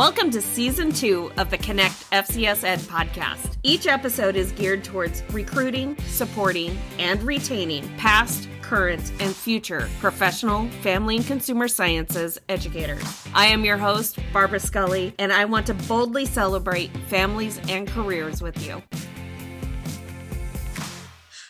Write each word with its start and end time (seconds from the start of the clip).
Welcome 0.00 0.30
to 0.30 0.40
season 0.40 0.92
two 0.92 1.30
of 1.36 1.50
the 1.50 1.58
Connect 1.58 2.10
FCS 2.10 2.64
Ed 2.64 2.78
podcast. 2.78 3.58
Each 3.62 3.86
episode 3.86 4.34
is 4.34 4.50
geared 4.52 4.82
towards 4.82 5.22
recruiting, 5.30 5.94
supporting, 6.06 6.78
and 6.98 7.22
retaining 7.22 7.86
past, 7.98 8.48
current, 8.62 9.12
and 9.20 9.36
future 9.36 9.90
professional, 10.00 10.70
family, 10.80 11.16
and 11.16 11.26
consumer 11.26 11.68
sciences 11.68 12.38
educators. 12.48 13.04
I 13.34 13.48
am 13.48 13.62
your 13.62 13.76
host, 13.76 14.18
Barbara 14.32 14.60
Scully, 14.60 15.14
and 15.18 15.34
I 15.34 15.44
want 15.44 15.66
to 15.66 15.74
boldly 15.74 16.24
celebrate 16.24 16.96
families 17.08 17.60
and 17.68 17.86
careers 17.86 18.40
with 18.40 18.66
you. 18.66 18.82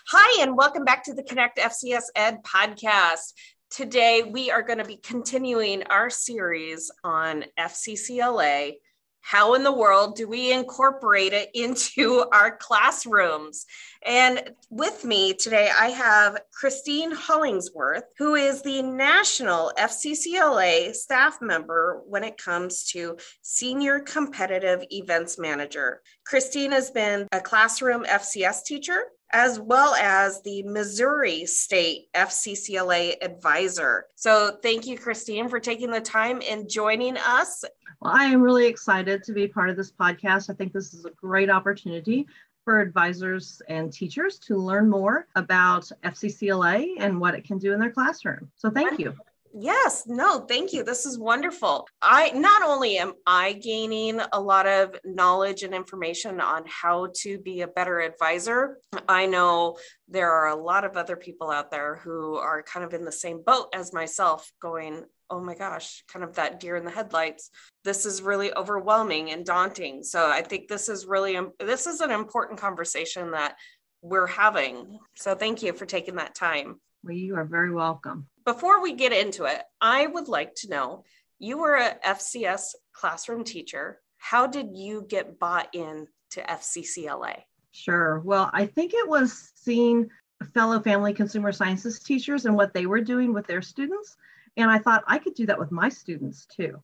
Hi, 0.09 0.43
and 0.43 0.57
welcome 0.57 0.85
back 0.85 1.05
to 1.05 1.14
the 1.14 1.23
Connect 1.23 1.57
FCS 1.57 2.07
Ed 2.17 2.43
podcast. 2.43 3.32
Today, 3.71 4.25
we 4.25 4.50
are 4.50 4.62
going 4.62 4.80
to 4.80 4.84
be 4.84 4.96
continuing 4.96 5.84
our 5.84 6.11
series 6.11 6.91
on 7.05 7.45
FCCLA. 7.57 8.72
How 9.21 9.54
in 9.54 9.62
the 9.62 9.72
world 9.72 10.17
do 10.17 10.26
we 10.26 10.53
incorporate 10.53 11.32
it 11.32 11.50
into 11.54 12.25
our 12.32 12.57
classrooms? 12.57 13.67
And 14.04 14.50
with 14.71 15.04
me 15.04 15.35
today, 15.35 15.71
I 15.72 15.90
have 15.90 16.40
Christine 16.53 17.12
Hollingsworth, 17.12 18.03
who 18.18 18.35
is 18.35 18.61
the 18.62 18.82
National 18.82 19.73
FCCLA 19.79 20.93
staff 20.93 21.40
member 21.40 22.03
when 22.09 22.25
it 22.25 22.39
comes 22.39 22.82
to 22.87 23.18
Senior 23.43 24.00
Competitive 24.00 24.82
Events 24.90 25.39
Manager. 25.39 26.03
Christine 26.26 26.73
has 26.73 26.90
been 26.90 27.29
a 27.31 27.40
classroom 27.40 28.03
FCS 28.03 28.64
teacher 28.64 29.04
as 29.32 29.61
well 29.61 29.94
as 29.94 30.43
the 30.43 30.62
Missouri 30.64 31.46
State 31.46 32.12
FCCLA 32.14 33.16
advisor. 33.22 34.06
So, 34.14 34.58
thank 34.62 34.86
you, 34.86 34.98
Christine, 34.98 35.48
for 35.48 35.61
taking 35.61 35.91
the 35.91 36.00
time 36.00 36.42
and 36.48 36.69
joining 36.69 37.16
us. 37.16 37.64
Well, 38.00 38.12
I 38.14 38.25
am 38.25 38.41
really 38.41 38.66
excited 38.66 39.22
to 39.25 39.33
be 39.33 39.47
part 39.47 39.70
of 39.70 39.77
this 39.77 39.92
podcast. 39.92 40.50
I 40.50 40.55
think 40.55 40.72
this 40.72 40.95
is 40.95 41.05
a 41.05 41.11
great 41.11 41.50
opportunity 41.50 42.27
for 42.64 42.81
advisors 42.81 43.62
and 43.69 43.92
teachers 43.92 44.39
to 44.39 44.56
learn 44.56 44.89
more 44.89 45.27
about 45.34 45.91
FCCLA 46.05 46.94
and 46.98 47.20
what 47.20 47.34
it 47.34 47.44
can 47.44 47.59
do 47.59 47.72
in 47.72 47.81
their 47.81 47.91
classroom. 47.91 48.50
So, 48.56 48.70
thank 48.70 48.98
you. 48.98 49.15
Yes, 49.53 50.05
no, 50.06 50.41
thank 50.41 50.73
you. 50.73 50.84
This 50.84 51.06
is 51.06 51.19
wonderful. 51.19 51.89
I 52.01 52.31
not 52.31 52.62
only 52.62 52.98
am 52.98 53.15
I 53.27 53.55
gaining 53.55 54.20
a 54.33 54.41
lot 54.41 54.67
of 54.67 54.95
knowledge 55.05 55.62
and 55.65 55.75
information 55.75 56.41
on 56.41 56.62
how 56.67 57.09
to 57.23 57.39
be 57.39 57.62
a 57.62 57.69
better 57.69 58.01
advisor, 58.01 58.78
I 59.09 59.27
know 59.27 59.77
there 60.09 60.31
are 60.31 60.48
a 60.48 60.62
lot 60.62 60.84
of 60.84 60.97
other 60.97 61.17
people 61.17 61.51
out 61.51 61.71
there 61.71 61.97
who 61.97 62.37
are 62.37 62.62
kind 62.62 62.84
of 62.84 62.95
in 62.95 63.05
the 63.05 63.12
same 63.12 63.43
boat 63.43 63.69
as 63.75 63.93
myself 63.93 64.51
going, 64.61 65.05
oh 65.31 65.41
my 65.41 65.55
gosh, 65.55 66.05
kind 66.09 66.25
of 66.25 66.34
that 66.37 66.61
deer 66.61 66.77
in 66.77 66.84
the 66.84 66.91
headlights. 66.91 67.51
This 67.84 68.06
is 68.06 68.23
really 68.23 68.55
overwhelming 68.55 69.31
and 69.31 69.45
daunting. 69.45 70.03
So 70.05 70.28
I 70.28 70.43
think 70.43 70.69
this 70.69 70.89
is 70.89 71.06
really 71.06 71.37
um, 71.37 71.53
this 71.59 71.87
is 71.87 72.01
an 72.01 72.11
important 72.11 72.61
conversation 72.61 73.33
that 73.33 73.56
we're 74.03 74.27
having. 74.27 74.98
So 75.17 75.34
thank 75.34 75.62
you 75.62 75.73
for 75.73 75.87
taking 75.87 76.17
that 76.17 76.34
time. 76.34 76.81
Well, 77.03 77.15
you 77.15 77.37
are 77.37 77.45
very 77.45 77.73
welcome. 77.73 78.28
Before 78.53 78.83
we 78.83 78.95
get 78.95 79.12
into 79.12 79.45
it, 79.45 79.62
I 79.81 80.09
would 80.09 80.27
like 80.27 80.56
to 80.56 80.69
know 80.69 81.05
you 81.39 81.59
were 81.59 81.77
a 81.77 81.95
FCS 82.05 82.75
classroom 82.93 83.45
teacher. 83.45 84.01
How 84.19 84.48
did 84.48 84.77
you 84.77 85.06
get 85.09 85.39
bought 85.39 85.73
in 85.73 86.09
to 86.31 86.43
FCCLA? 86.43 87.43
Sure. 87.71 88.19
Well, 88.25 88.51
I 88.53 88.67
think 88.67 88.93
it 88.93 89.09
was 89.09 89.53
seeing 89.55 90.11
fellow 90.53 90.81
family 90.81 91.15
consumer 91.15 91.53
sciences 91.53 92.01
teachers 92.01 92.45
and 92.45 92.56
what 92.56 92.75
they 92.75 92.87
were 92.87 93.01
doing 93.01 93.33
with 93.33 93.47
their 93.47 93.62
students. 93.62 94.17
And 94.56 94.69
I 94.69 94.81
thought 94.81 95.05
I 95.06 95.19
could 95.19 95.34
do 95.34 95.47
that 95.47 95.61
with 95.61 95.71
my 95.71 95.89
students 95.89 96.45
too. 96.47 96.83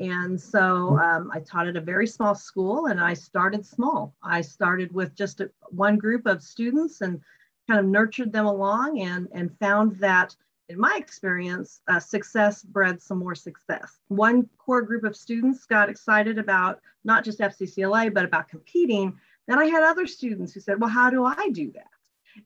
And 0.00 0.40
so 0.40 0.98
um, 0.98 1.30
I 1.32 1.38
taught 1.38 1.68
at 1.68 1.76
a 1.76 1.80
very 1.80 2.08
small 2.08 2.34
school 2.34 2.86
and 2.86 3.00
I 3.00 3.14
started 3.14 3.64
small. 3.64 4.16
I 4.20 4.40
started 4.40 4.92
with 4.92 5.14
just 5.14 5.40
a, 5.40 5.48
one 5.68 5.96
group 5.96 6.26
of 6.26 6.42
students 6.42 7.02
and 7.02 7.20
kind 7.70 7.78
of 7.78 7.86
nurtured 7.86 8.32
them 8.32 8.46
along 8.46 9.00
and, 9.00 9.28
and 9.32 9.56
found 9.60 9.94
that 10.00 10.34
in 10.68 10.78
my 10.78 10.96
experience, 10.98 11.80
uh, 11.88 12.00
success 12.00 12.62
bred 12.62 13.02
some 13.02 13.18
more 13.18 13.34
success. 13.34 14.00
One 14.08 14.48
core 14.58 14.82
group 14.82 15.04
of 15.04 15.16
students 15.16 15.66
got 15.66 15.90
excited 15.90 16.38
about 16.38 16.80
not 17.04 17.24
just 17.24 17.40
FCCLA, 17.40 18.12
but 18.14 18.24
about 18.24 18.48
competing. 18.48 19.18
Then 19.46 19.58
I 19.58 19.66
had 19.66 19.82
other 19.82 20.06
students 20.06 20.52
who 20.52 20.60
said, 20.60 20.80
Well, 20.80 20.90
how 20.90 21.10
do 21.10 21.24
I 21.24 21.50
do 21.52 21.70
that? 21.72 21.88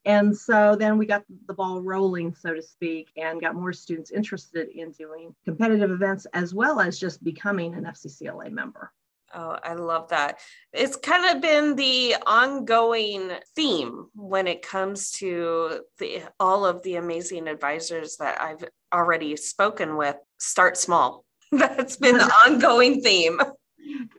And 0.05 0.37
so 0.37 0.77
then 0.77 0.99
we 0.99 1.06
got 1.06 1.25
the 1.47 1.55
ball 1.55 1.81
rolling, 1.81 2.34
so 2.34 2.53
to 2.55 2.62
speak, 2.62 3.11
and 3.17 3.41
got 3.41 3.55
more 3.55 3.73
students 3.73 4.11
interested 4.11 4.69
in 4.69 4.93
doing 4.93 5.35
competitive 5.45 5.91
events 5.91 6.27
as 6.35 6.53
well 6.53 6.81
as 6.81 6.99
just 6.99 7.25
becoming 7.25 7.75
an 7.75 7.85
FCCLA 7.85 8.50
member. 8.50 8.93
Oh, 9.34 9.59
I 9.62 9.75
love 9.75 10.09
that. 10.09 10.39
It's 10.72 10.97
kind 10.97 11.37
of 11.37 11.43
been 11.43 11.77
the 11.77 12.16
ongoing 12.27 13.31
theme 13.55 14.06
when 14.15 14.47
it 14.47 14.62
comes 14.62 15.11
to 15.12 15.81
the 15.99 16.22
all 16.41 16.65
of 16.65 16.83
the 16.83 16.97
amazing 16.97 17.47
advisors 17.49 18.17
that 18.17 18.41
I've 18.41 18.65
already 18.93 19.37
spoken 19.37 19.97
with. 19.97 20.17
Start 20.38 20.77
small. 20.77 21.25
That's 21.53 21.97
been 21.97 22.17
the 22.17 22.25
ongoing 22.47 23.03
theme. 23.03 23.41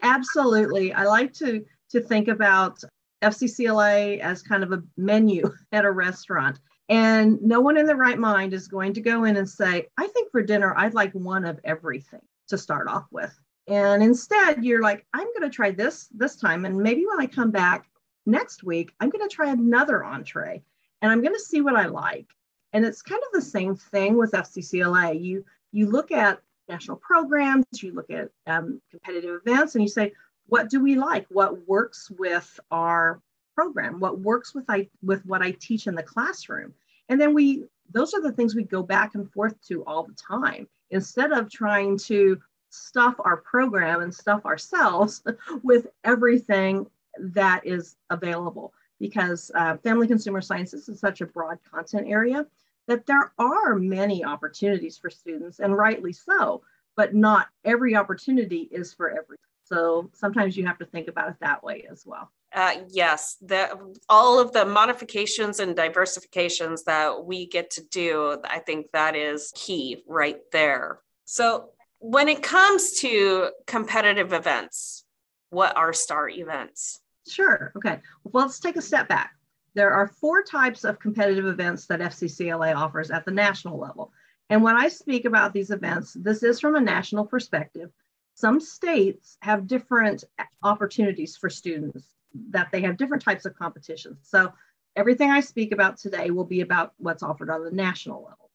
Absolutely. 0.02 0.94
I 0.94 1.06
like 1.06 1.34
to 1.34 1.66
to 1.92 2.02
think 2.02 2.28
about 2.28 2.80
FCCLA 3.24 4.20
as 4.20 4.44
kind 4.44 4.64
of 4.64 4.72
a 4.72 4.84
menu 4.98 5.52
at 5.72 5.86
a 5.86 5.92
restaurant. 5.92 6.60
And 6.88 7.40
no 7.42 7.62
one 7.62 7.78
in 7.78 7.86
the 7.86 7.96
right 7.96 8.18
mind 8.18 8.54
is 8.54 8.68
going 8.68 8.94
to 8.94 9.02
go 9.02 9.24
in 9.26 9.38
and 9.38 9.48
say, 9.48 9.88
I 9.98 10.08
think 10.08 10.32
for 10.32 10.42
dinner, 10.42 10.74
I'd 10.76 10.96
like 10.96 11.14
one 11.14 11.46
of 11.46 11.60
everything 11.64 12.22
to 12.48 12.58
start 12.58 12.88
off 12.88 13.06
with. 13.12 13.36
And 13.70 14.02
instead, 14.02 14.66
you're 14.66 14.82
like, 14.82 15.06
I'm 15.14 15.28
going 15.28 15.50
to 15.50 15.56
try 15.56 15.72
this 15.72 16.08
this 16.08 16.36
time. 16.36 16.66
And 16.66 16.78
maybe 16.78 17.06
when 17.06 17.22
I 17.22 17.28
come 17.28 17.52
back 17.52 17.88
next 18.26 18.64
week, 18.64 18.94
I'm 19.00 19.10
going 19.10 19.28
to 19.28 19.34
try 19.34 19.52
another 19.52 20.04
entree 20.04 20.64
and 21.02 21.12
I'm 21.12 21.22
going 21.22 21.36
to 21.36 21.40
see 21.40 21.62
what 21.62 21.76
I 21.76 21.86
like. 21.86 22.28
And 22.74 22.84
it's 22.84 23.02
kind 23.02 23.22
of 23.22 23.32
the 23.32 23.46
same 23.46 23.76
thing 23.76 24.18
with 24.18 24.32
FCCLA. 24.32 25.22
You, 25.22 25.46
you 25.72 25.88
look 25.88 26.12
at 26.12 26.40
national 26.68 26.98
programs, 26.98 27.66
you 27.82 27.94
look 27.94 28.10
at 28.10 28.30
um, 28.48 28.82
competitive 28.92 29.42
events, 29.46 29.76
and 29.76 29.84
you 29.84 29.88
say, 29.88 30.14
what 30.48 30.70
do 30.70 30.82
we 30.82 30.96
like? 30.96 31.28
What 31.30 31.68
works 31.68 32.12
with 32.18 32.60
our 32.72 33.22
program? 33.56 34.00
What 34.00 34.20
works 34.20 34.56
with 34.56 34.66
I 34.68 34.90
with 35.04 35.26
what 35.26 35.42
I 35.42 35.52
teach 35.52 35.88
in 35.88 35.96
the 35.96 36.04
classroom? 36.04 36.74
And 37.08 37.22
then 37.22 37.34
we 37.34 37.66
those 37.92 38.14
are 38.14 38.22
the 38.22 38.32
things 38.32 38.56
we 38.56 38.64
go 38.64 38.84
back 38.84 39.16
and 39.16 39.32
forth 39.32 39.56
to 39.68 39.84
all 39.86 40.04
the 40.04 40.14
time 40.14 40.68
instead 40.92 41.32
of 41.32 41.52
trying 41.52 41.98
to 41.98 42.40
stuff 42.70 43.16
our 43.20 43.38
program 43.38 44.02
and 44.02 44.14
stuff 44.14 44.46
ourselves 44.46 45.24
with 45.64 45.88
everything 46.04 46.86
that 47.20 47.66
is 47.66 47.96
available 48.10 48.74
because 49.00 49.52
uh, 49.56 49.78
family 49.78 50.08
consumer 50.08 50.42
sciences 50.42 50.88
is 50.90 51.00
such 51.00 51.22
a 51.22 51.26
broad 51.26 51.58
content 51.72 52.08
area 52.08 52.46
that 52.88 53.06
there 53.06 53.32
are 53.38 53.76
many 53.76 54.24
opportunities 54.24 54.98
for 54.98 55.10
students 55.10 55.60
and 55.60 55.76
rightly 55.76 56.14
so 56.14 56.62
but 56.96 57.16
not 57.16 57.48
every 57.66 57.96
opportunity 57.96 58.70
is 58.72 58.94
for 58.94 59.10
every 59.10 59.38
so 59.64 60.10
sometimes 60.14 60.58
you 60.58 60.66
have 60.66 60.78
to 60.78 60.86
think 60.86 61.08
about 61.08 61.30
it 61.30 61.36
that 61.40 61.64
way 61.64 61.88
as 61.90 62.06
well 62.06 62.32
uh, 62.52 62.78
yes, 62.90 63.38
the, 63.42 63.78
all 64.08 64.40
of 64.40 64.52
the 64.54 64.66
modifications 64.66 65.60
and 65.60 65.76
diversifications 65.76 66.84
that 66.86 67.24
we 67.24 67.46
get 67.46 67.70
to 67.72 67.84
do, 67.84 68.42
I 68.44 68.60
think 68.60 68.88
that 68.92 69.16
is 69.16 69.54
key 69.56 70.04
right 70.08 70.40
there. 70.52 71.00
So 71.26 71.70
when 72.00 72.30
it 72.30 72.42
comes 72.42 73.00
to 73.00 73.50
competitive 73.68 74.34
events, 74.34 75.04
what 75.50 75.76
are 75.78 75.94
STAR 75.94 76.30
events? 76.30 77.02
Sure. 77.28 77.72
Okay. 77.76 78.00
Well, 78.24 78.46
let's 78.46 78.60
take 78.60 78.78
a 78.78 78.82
step 78.82 79.08
back. 79.08 79.34
There 79.76 79.92
are 79.92 80.08
four 80.08 80.44
types 80.44 80.84
of 80.84 81.00
competitive 81.00 81.46
events 81.46 81.86
that 81.88 82.00
FCCLA 82.00 82.76
offers 82.76 83.12
at 83.12 83.26
the 83.26 83.32
national 83.32 83.80
level. 83.80 84.12
And 84.50 84.64
when 84.64 84.76
I 84.76 84.88
speak 84.88 85.26
about 85.26 85.54
these 85.54 85.70
events, 85.70 86.14
this 86.14 86.42
is 86.42 86.60
from 86.60 86.76
a 86.76 86.82
national 86.82 87.26
perspective. 87.26 87.92
Some 88.34 88.60
states 88.60 89.38
have 89.42 89.68
different 89.68 90.24
opportunities 90.64 91.38
for 91.38 91.50
students 91.50 92.16
that 92.52 92.70
they 92.72 92.82
have 92.82 92.98
different 92.98 93.24
types 93.24 93.46
of 93.46 93.56
competitions. 93.56 94.20
So 94.24 94.52
everything 94.96 95.30
I 95.30 95.42
speak 95.42 95.72
about 95.72 95.98
today 95.98 96.32
will 96.32 96.46
be 96.46 96.62
about 96.62 96.94
what's 96.98 97.24
offered 97.24 97.50
on 97.50 97.64
the 97.64 97.72
national 97.72 98.24
level. 98.24 98.50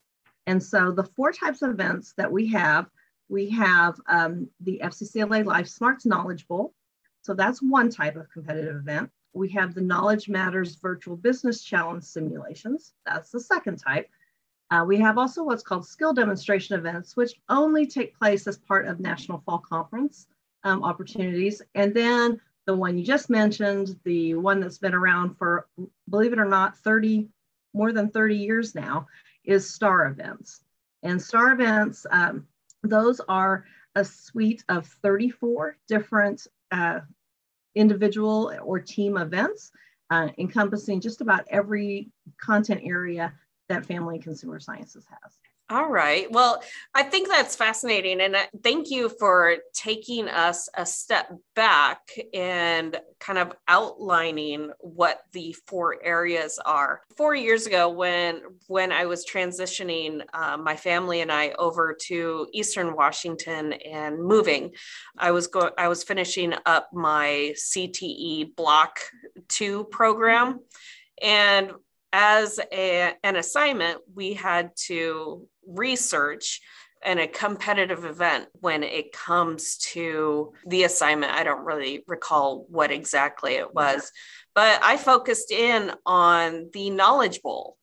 And 0.47 0.63
so 0.63 0.91
the 0.91 1.05
four 1.05 1.33
types 1.33 1.63
of 1.63 1.71
events 1.71 2.15
that 2.17 2.31
we 2.31 2.49
have 2.49 2.87
we 3.29 3.51
have 3.51 4.01
um, 4.07 4.49
the 4.61 4.81
FCCLA 4.83 5.45
Life 5.45 5.69
Smarts 5.69 6.07
Knowledge 6.07 6.47
Bowl. 6.47 6.75
So 7.23 7.35
that's 7.35 7.63
one 7.63 7.91
type 7.91 8.17
of 8.17 8.31
competitive 8.31 8.77
event. 8.77 9.11
We 9.33 9.49
have 9.51 9.75
the 9.75 9.81
Knowledge 9.81 10.29
Matters 10.29 10.77
Virtual 10.77 11.17
Business 11.17 11.63
Challenge 11.63 12.05
simulations. 12.05 12.93
That's 13.07 13.31
the 13.31 13.41
second 13.41 13.79
type. 13.79 14.09
Uh, 14.71 14.85
we 14.87 14.99
have 14.99 15.19
also 15.19 15.43
what's 15.43 15.63
called 15.63 15.87
skill 15.87 16.13
demonstration 16.13 16.79
events, 16.79 17.17
which 17.17 17.35
only 17.49 17.87
take 17.87 18.19
place 18.19 18.47
as 18.47 18.59
part 18.59 18.87
of 18.87 19.01
National 19.01 19.43
Fall 19.45 19.59
Conference 19.59 20.27
um, 20.65 20.83
opportunities. 20.83 21.63
And 21.75 21.95
then 21.95 22.41
the 22.67 22.75
one 22.75 22.97
you 22.97 23.05
just 23.05 23.29
mentioned, 23.29 23.99
the 24.05 24.35
one 24.35 24.61
that's 24.61 24.79
been 24.79 24.95
around 24.95 25.37
for, 25.37 25.69
believe 26.09 26.33
it 26.33 26.39
or 26.39 26.47
not, 26.47 26.77
30, 26.79 27.29
more 27.75 27.93
than 27.93 28.11
30 28.11 28.37
years 28.37 28.75
now, 28.75 29.07
is 29.45 29.69
STAR 29.69 30.07
events. 30.07 30.63
And 31.03 31.21
STAR 31.21 31.53
events, 31.53 32.07
um, 32.11 32.47
those 32.85 33.21
are 33.29 33.65
a 33.95 34.05
suite 34.05 34.65
of 34.69 34.87
34 34.87 35.77
different 35.89 36.47
uh, 36.71 37.01
individual 37.75 38.53
or 38.63 38.81
team 38.81 39.17
events 39.17 39.71
uh, 40.11 40.29
encompassing 40.39 41.01
just 41.01 41.21
about 41.21 41.45
every 41.49 42.11
content 42.41 42.81
area 42.85 43.33
that 43.69 43.87
family 43.87 44.17
and 44.17 44.25
consumer 44.25 44.61
sciences 44.61 45.07
has. 45.09 45.39
All 45.71 45.89
right. 45.89 46.31
Well, 46.31 46.63
I 46.95 47.05
think 47.05 47.27
that's 47.27 47.57
fascinating. 47.57 48.21
And 48.21 48.37
uh, 48.37 48.43
thank 48.63 48.91
you 48.91 49.09
for 49.09 49.57
taking 49.73 50.29
us 50.29 50.69
a 50.77 50.85
step 50.85 51.33
back 51.57 52.01
and 52.35 53.01
kind 53.19 53.39
of 53.39 53.55
outlining 53.67 54.73
what 54.81 55.23
the 55.33 55.57
four 55.67 56.05
areas 56.05 56.59
are. 56.67 57.01
Four 57.17 57.35
years 57.35 57.67
ago, 57.67 57.89
when 57.89 58.43
when 58.67 58.93
I 58.93 59.07
was 59.07 59.25
transitioning 59.25 60.21
uh, 60.35 60.59
my 60.59 60.77
family 60.77 61.23
and 61.23 61.33
I 61.33 61.53
over 61.59 61.97
to 62.09 62.47
Eastern 62.53 62.95
Washington 62.95 63.73
and 63.73 64.23
moving, 64.23 64.73
I 65.17 65.31
was 65.31 65.47
going 65.47 65.73
I 65.79 65.89
was 65.89 66.05
finishing 66.05 66.53
up 66.67 66.91
my 66.93 67.55
CTE 67.57 68.55
Block 68.55 69.01
2 69.49 69.85
program. 69.85 70.61
And 71.23 71.73
as 72.17 72.61
a, 72.71 73.13
an 73.25 73.35
assignment, 73.35 73.99
we 74.15 74.35
had 74.35 74.71
to 74.87 75.49
research 75.67 76.61
and 77.05 77.19
a 77.19 77.27
competitive 77.27 78.05
event 78.05 78.47
when 78.61 78.85
it 78.85 79.13
comes 79.13 79.79
to 79.79 80.53
the 80.65 80.85
assignment. 80.85 81.33
I 81.33 81.43
don't 81.43 81.65
really 81.65 82.05
recall 82.07 82.67
what 82.69 82.93
exactly 82.93 83.55
it 83.55 83.75
was, 83.75 84.13
but 84.55 84.81
I 84.83 84.97
focused 84.97 85.51
in 85.51 85.91
on 86.07 86.71
the 86.73 86.91
Knowledge 86.91 87.43
Bowl. 87.43 87.77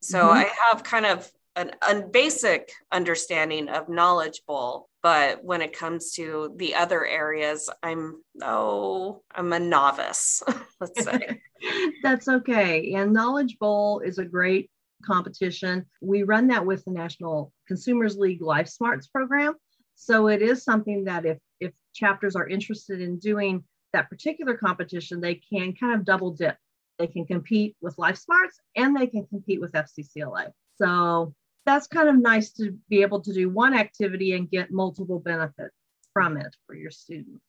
So 0.00 0.20
mm-hmm. 0.20 0.38
I 0.38 0.50
have 0.70 0.84
kind 0.84 1.04
of 1.04 1.28
an, 1.56 1.72
a 1.88 2.02
basic 2.02 2.70
understanding 2.92 3.68
of 3.68 3.88
Knowledge 3.88 4.42
Bowl, 4.46 4.88
but 5.02 5.42
when 5.42 5.62
it 5.62 5.76
comes 5.76 6.12
to 6.12 6.52
the 6.56 6.74
other 6.74 7.06
areas 7.06 7.70
i'm 7.82 8.20
oh 8.42 9.22
i'm 9.36 9.52
a 9.52 9.58
novice 9.60 10.42
let's 10.80 11.04
say. 11.04 11.40
That's 12.02 12.28
okay. 12.28 12.94
And 12.94 13.12
knowledge 13.12 13.58
bowl 13.58 14.00
is 14.00 14.18
a 14.18 14.24
great 14.24 14.70
competition. 15.04 15.86
We 16.00 16.22
run 16.22 16.48
that 16.48 16.64
with 16.64 16.84
the 16.84 16.90
national 16.90 17.52
consumers 17.66 18.16
league 18.16 18.42
life 18.42 18.68
smarts 18.68 19.06
program. 19.06 19.54
So 19.94 20.28
it 20.28 20.42
is 20.42 20.64
something 20.64 21.04
that 21.04 21.24
if 21.24 21.38
if 21.60 21.72
chapters 21.94 22.36
are 22.36 22.48
interested 22.48 23.00
in 23.00 23.18
doing 23.18 23.64
that 23.92 24.10
particular 24.10 24.56
competition 24.56 25.20
they 25.20 25.36
can 25.36 25.74
kind 25.74 25.94
of 25.94 26.04
double 26.04 26.32
dip. 26.32 26.56
They 26.98 27.06
can 27.06 27.26
compete 27.26 27.76
with 27.80 27.98
life 27.98 28.16
smarts 28.16 28.58
and 28.74 28.96
they 28.96 29.06
can 29.06 29.26
compete 29.26 29.60
with 29.60 29.72
fccla 29.72 30.50
so 30.80 31.34
that's 31.66 31.86
kind 31.86 32.08
of 32.08 32.16
nice 32.16 32.52
to 32.52 32.78
be 32.88 33.02
able 33.02 33.20
to 33.20 33.32
do 33.32 33.50
one 33.50 33.74
activity 33.74 34.32
and 34.32 34.50
get 34.50 34.70
multiple 34.70 35.18
benefits 35.18 35.74
from 36.12 36.36
it 36.36 36.54
for 36.66 36.74
your 36.74 36.90
students. 36.90 37.42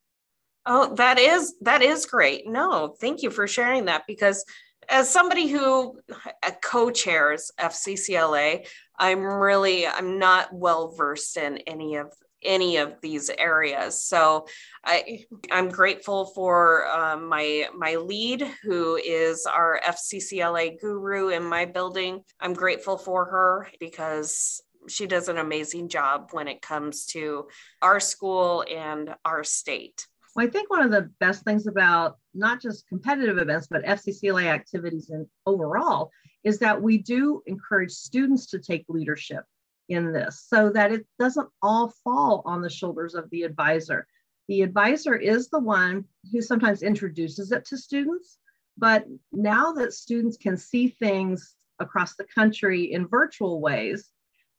Oh, 0.66 0.94
that 0.96 1.18
is 1.18 1.56
that 1.62 1.82
is 1.82 2.06
great. 2.06 2.46
No, 2.46 2.96
thank 3.00 3.24
you 3.24 3.30
for 3.30 3.48
sharing 3.48 3.86
that 3.86 4.04
because 4.06 4.44
as 4.90 5.10
somebody 5.10 5.48
who 5.48 5.98
uh, 6.44 6.52
co-chairs 6.62 7.52
FCCLA, 7.58 8.68
I'm 9.00 9.22
really 9.22 9.88
I'm 9.88 10.20
not 10.20 10.54
well 10.54 10.92
versed 10.92 11.38
in 11.38 11.60
any 11.60 11.96
of 11.96 12.12
any 12.44 12.78
of 12.78 12.96
these 13.02 13.30
areas. 13.30 14.04
So 14.04 14.48
I, 14.84 15.26
I'm 15.52 15.70
grateful 15.70 16.26
for 16.26 16.88
um, 16.88 17.28
my 17.28 17.68
my 17.76 17.96
lead, 17.96 18.48
who 18.64 18.96
is 18.96 19.46
our 19.46 19.80
FCCLA 19.86 20.80
guru 20.80 21.30
in 21.30 21.44
my 21.44 21.66
building. 21.66 22.22
I'm 22.40 22.54
grateful 22.54 22.98
for 22.98 23.26
her 23.26 23.70
because 23.80 24.62
she 24.88 25.08
does 25.08 25.28
an 25.28 25.38
amazing 25.38 25.90
job 25.90 26.30
when 26.32 26.48
it 26.48 26.62
comes 26.62 27.06
to 27.08 27.48
our 27.82 28.00
school 28.00 28.64
and 28.70 29.14
our 29.26 29.44
state. 29.44 30.08
Well, 30.36 30.46
I 30.46 30.50
think 30.50 30.70
one 30.70 30.84
of 30.84 30.92
the 30.92 31.10
best 31.20 31.44
things 31.44 31.68
about 31.68 32.18
not 32.34 32.62
just 32.62 32.88
competitive 32.88 33.38
events, 33.38 33.68
but 33.70 33.84
FCCLA 33.84 34.46
activities 34.46 35.10
and 35.10 35.26
overall 35.46 36.12
is 36.44 36.60
that 36.60 36.82
we 36.82 37.00
do 37.00 37.42
encourage 37.48 37.92
students 37.92 38.46
to 38.48 38.60
take 38.60 38.86
leadership 38.88 39.44
in 39.90 40.12
this 40.12 40.46
so 40.48 40.70
that 40.72 40.92
it 40.92 41.06
doesn't 41.20 41.50
all 41.62 41.94
fall 42.04 42.42
on 42.46 42.62
the 42.62 42.70
shoulders 42.70 43.16
of 43.16 43.30
the 43.30 43.44
advisor. 43.44 44.08
The 44.48 44.62
advisor 44.62 45.16
is 45.16 45.50
the 45.50 45.60
one 45.60 46.06
who 46.32 46.42
sometimes 46.42 46.84
introduces 46.84 47.52
it 47.52 47.66
to 47.66 47.78
students, 47.78 48.38
but 48.78 49.06
now 49.32 49.74
that 49.74 49.94
students 49.94 50.38
can 50.38 50.58
see 50.58 50.90
things 50.90 51.56
across 51.80 52.16
the 52.16 52.26
country 52.26 52.92
in 52.94 53.08
virtual 53.08 53.62
ways, 53.62 54.10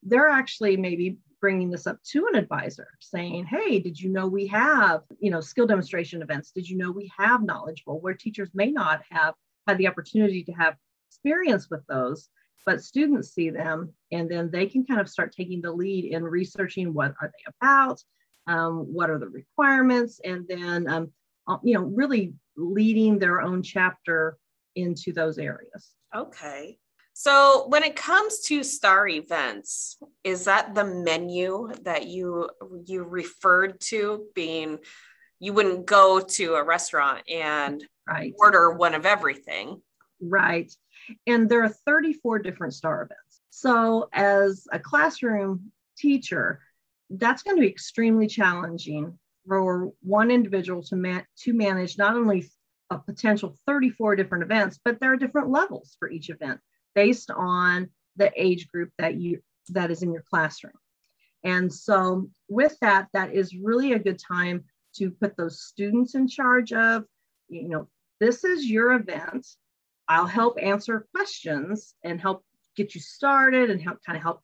they're 0.03 0.29
actually 0.29 0.77
maybe 0.77 1.19
bringing 1.41 1.71
this 1.71 1.87
up 1.87 2.03
to 2.03 2.27
an 2.27 2.37
advisor 2.37 2.89
saying 3.01 3.45
hey 3.45 3.79
did 3.79 4.01
you 4.01 4.11
know 4.11 4.27
we 4.27 4.45
have 4.45 5.03
you 5.21 5.31
know 5.31 5.41
skill 5.41 5.69
demonstration 5.69 6.21
events 6.21 6.51
did 6.51 6.69
you 6.69 6.77
know 6.77 6.91
we 6.91 7.11
have 7.17 7.45
Knowledge 7.45 7.85
Bowl 7.85 8.01
where 8.01 8.15
teachers 8.15 8.51
may 8.55 8.73
not 8.73 9.03
have 9.09 9.35
had 9.69 9.79
the 9.79 9.87
opportunity 9.87 10.43
to 10.43 10.53
have 10.53 10.75
experience 11.09 11.71
with 11.71 11.87
those 11.87 12.29
but 12.67 12.83
students 12.83 13.35
see 13.35 13.51
them 13.51 13.93
and 14.13 14.31
then 14.31 14.51
they 14.51 14.67
can 14.67 14.85
kind 14.85 15.01
of 15.01 15.09
start 15.09 15.33
taking 15.35 15.61
the 15.61 15.73
lead 15.73 16.13
in 16.13 16.23
researching 16.23 16.93
what 16.93 17.15
are 17.21 17.31
they 17.33 17.53
about 17.61 18.03
um, 18.47 18.93
what 18.93 19.11
are 19.11 19.19
the 19.19 19.29
requirements 19.29 20.21
and 20.25 20.47
then 20.49 20.89
um, 20.89 21.13
uh, 21.47 21.59
you 21.63 21.75
know 21.75 21.83
really 21.83 22.35
leading 22.57 23.19
their 23.19 23.41
own 23.41 23.63
chapter 23.63 24.37
into 24.75 25.13
those 25.13 25.39
areas. 25.39 25.95
Okay. 26.15 26.79
So 27.13 27.67
when 27.69 27.83
it 27.83 27.97
comes 27.97 28.41
to 28.47 28.63
star 28.63 29.09
events 29.09 29.99
is 30.23 30.45
that 30.45 30.75
the 30.75 30.85
menu 30.85 31.71
that 31.83 32.07
you 32.07 32.49
you 32.85 33.03
referred 33.03 33.81
to 33.81 34.27
being 34.35 34.79
you 35.41 35.53
wouldn't 35.53 35.87
go 35.87 36.21
to 36.21 36.55
a 36.55 36.65
restaurant 36.65 37.23
and 37.29 37.85
right. 38.09 38.35
order 38.39 38.73
one 38.73 38.95
of 38.95 39.07
everything? 39.07 39.83
Right 40.21 40.73
and 41.27 41.49
there 41.49 41.63
are 41.63 41.69
34 41.69 42.41
different 42.41 42.75
STAR 42.75 43.03
events. 43.03 43.41
So, 43.51 44.09
as 44.13 44.67
a 44.73 44.79
classroom 44.79 45.73
teacher, 45.97 46.61
that's 47.11 47.43
going 47.43 47.57
to 47.57 47.63
be 47.63 47.69
extremely 47.69 48.27
challenging 48.27 49.19
for 49.47 49.93
one 50.03 50.31
individual 50.31 50.83
to, 50.85 50.97
man- 50.97 51.27
to 51.41 51.53
manage 51.53 51.97
not 51.99 52.15
only 52.15 52.47
a 52.91 52.99
potential 52.99 53.57
34 53.67 54.17
different 54.17 54.45
events, 54.45 54.79
but 54.85 55.01
there 55.01 55.13
are 55.13 55.17
different 55.17 55.51
levels 55.51 55.97
for 55.99 56.11
each 56.11 56.31
event 56.31 56.61
based 56.95 57.31
on 57.31 57.89
the 58.17 58.31
age 58.37 58.71
group 58.71 58.91
that 58.99 59.15
you 59.15 59.41
that 59.71 59.91
is 59.91 60.03
in 60.03 60.13
your 60.13 60.25
classroom. 60.29 60.73
And 61.45 61.73
so 61.73 62.29
with 62.49 62.77
that, 62.81 63.09
that 63.13 63.35
is 63.35 63.55
really 63.55 63.93
a 63.93 63.99
good 63.99 64.19
time 64.19 64.65
to 64.97 65.11
put 65.11 65.37
those 65.37 65.63
students 65.63 66.15
in 66.15 66.27
charge 66.27 66.73
of, 66.73 67.05
you 67.49 67.69
know, 67.69 67.89
this 68.19 68.45
is 68.45 68.67
your 68.67 68.93
event. 68.93 69.47
I'll 70.09 70.27
help 70.27 70.59
answer 70.61 71.07
questions 71.15 71.95
and 72.03 72.21
help 72.21 72.45
get 72.77 72.95
you 72.95 73.01
started 73.01 73.71
and 73.71 73.81
help 73.81 73.99
kind 74.05 74.17
of 74.17 74.23
help 74.23 74.41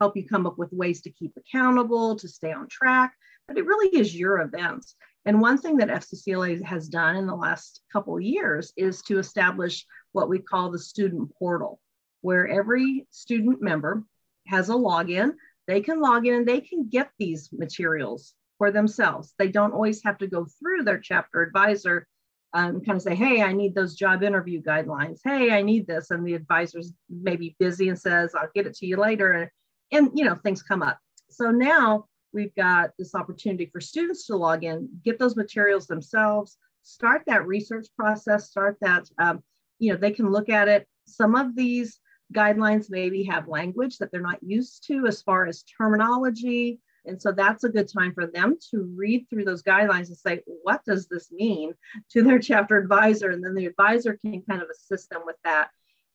help 0.00 0.16
you 0.16 0.26
come 0.26 0.46
up 0.46 0.58
with 0.58 0.72
ways 0.72 1.02
to 1.02 1.10
keep 1.10 1.32
accountable, 1.36 2.16
to 2.16 2.28
stay 2.28 2.52
on 2.52 2.68
track. 2.68 3.14
But 3.46 3.58
it 3.58 3.66
really 3.66 3.96
is 3.96 4.16
your 4.16 4.40
event. 4.40 4.84
And 5.24 5.40
one 5.40 5.58
thing 5.58 5.76
that 5.78 5.88
FCCLA 5.88 6.62
has 6.64 6.88
done 6.88 7.16
in 7.16 7.26
the 7.26 7.34
last 7.34 7.80
couple 7.92 8.18
years 8.20 8.72
is 8.76 9.02
to 9.02 9.18
establish 9.18 9.86
what 10.12 10.28
we 10.28 10.38
call 10.38 10.70
the 10.70 10.78
student 10.78 11.32
portal, 11.38 11.80
where 12.20 12.46
every 12.48 13.06
student 13.10 13.62
member 13.62 14.02
has 14.48 14.68
a 14.68 14.74
login. 14.74 15.34
They 15.66 15.80
can 15.80 16.00
log 16.00 16.26
in 16.26 16.34
and 16.34 16.48
they 16.48 16.60
can 16.60 16.88
get 16.88 17.10
these 17.18 17.50
materials 17.52 18.34
for 18.58 18.70
themselves. 18.70 19.32
They 19.38 19.48
don't 19.48 19.72
always 19.72 20.02
have 20.04 20.18
to 20.18 20.26
go 20.26 20.46
through 20.58 20.84
their 20.84 20.98
chapter 20.98 21.40
advisor 21.40 22.06
um, 22.54 22.80
kind 22.80 22.96
of 22.96 23.02
say, 23.02 23.16
hey, 23.16 23.42
I 23.42 23.52
need 23.52 23.74
those 23.74 23.96
job 23.96 24.22
interview 24.22 24.62
guidelines. 24.62 25.18
Hey, 25.24 25.50
I 25.50 25.60
need 25.60 25.88
this. 25.88 26.10
And 26.10 26.24
the 26.24 26.34
advisor's 26.34 26.92
maybe 27.10 27.56
busy 27.58 27.88
and 27.88 27.98
says, 27.98 28.32
I'll 28.34 28.48
get 28.54 28.66
it 28.66 28.74
to 28.76 28.86
you 28.86 28.96
later. 28.96 29.32
And, 29.32 29.50
and 29.90 30.10
you 30.14 30.24
know, 30.24 30.36
things 30.36 30.62
come 30.62 30.80
up. 30.80 30.98
So 31.30 31.50
now 31.50 32.06
we've 32.32 32.54
got 32.54 32.90
this 32.96 33.14
opportunity 33.14 33.68
for 33.72 33.80
students 33.80 34.26
to 34.26 34.36
log 34.36 34.62
in, 34.62 34.88
get 35.04 35.18
those 35.18 35.34
materials 35.36 35.88
themselves, 35.88 36.56
start 36.82 37.22
that 37.26 37.46
research 37.46 37.88
process, 37.98 38.50
start 38.50 38.76
that, 38.82 39.08
um, 39.18 39.42
you 39.80 39.92
know, 39.92 39.98
they 39.98 40.12
can 40.12 40.30
look 40.30 40.48
at 40.48 40.68
it. 40.68 40.86
Some 41.06 41.34
of 41.34 41.56
these 41.56 41.98
guidelines 42.32 42.86
maybe 42.88 43.24
have 43.24 43.48
language 43.48 43.98
that 43.98 44.12
they're 44.12 44.20
not 44.20 44.42
used 44.42 44.86
to 44.86 45.06
as 45.06 45.22
far 45.22 45.46
as 45.46 45.64
terminology, 45.64 46.80
and 47.06 47.20
so 47.20 47.32
that's 47.32 47.64
a 47.64 47.68
good 47.68 47.88
time 47.88 48.14
for 48.14 48.26
them 48.26 48.56
to 48.70 48.82
read 48.96 49.26
through 49.28 49.44
those 49.44 49.62
guidelines 49.62 50.08
and 50.08 50.16
say, 50.16 50.40
what 50.62 50.84
does 50.84 51.06
this 51.06 51.30
mean 51.30 51.74
to 52.10 52.22
their 52.22 52.38
chapter 52.40 52.78
advisor? 52.78 53.30
And 53.30 53.44
then 53.44 53.54
the 53.54 53.66
advisor 53.66 54.16
can 54.16 54.42
kind 54.42 54.62
of 54.62 54.68
assist 54.70 55.10
them 55.10 55.22
with 55.26 55.36
that. 55.44 55.68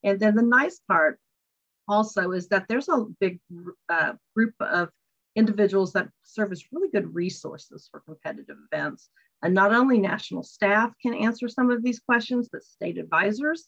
And 0.03 0.19
then 0.19 0.35
the 0.35 0.41
nice 0.41 0.79
part 0.87 1.19
also 1.87 2.31
is 2.31 2.47
that 2.49 2.67
there's 2.67 2.89
a 2.89 3.05
big 3.19 3.39
uh, 3.89 4.13
group 4.35 4.53
of 4.59 4.89
individuals 5.35 5.93
that 5.93 6.09
serve 6.23 6.51
as 6.51 6.63
really 6.71 6.89
good 6.89 7.13
resources 7.13 7.87
for 7.91 8.01
competitive 8.01 8.57
events. 8.71 9.09
And 9.41 9.53
not 9.53 9.73
only 9.73 9.97
national 9.99 10.43
staff 10.43 10.91
can 11.01 11.13
answer 11.13 11.47
some 11.47 11.71
of 11.71 11.83
these 11.83 11.99
questions, 11.99 12.49
but 12.51 12.63
state 12.63 12.97
advisors 12.97 13.67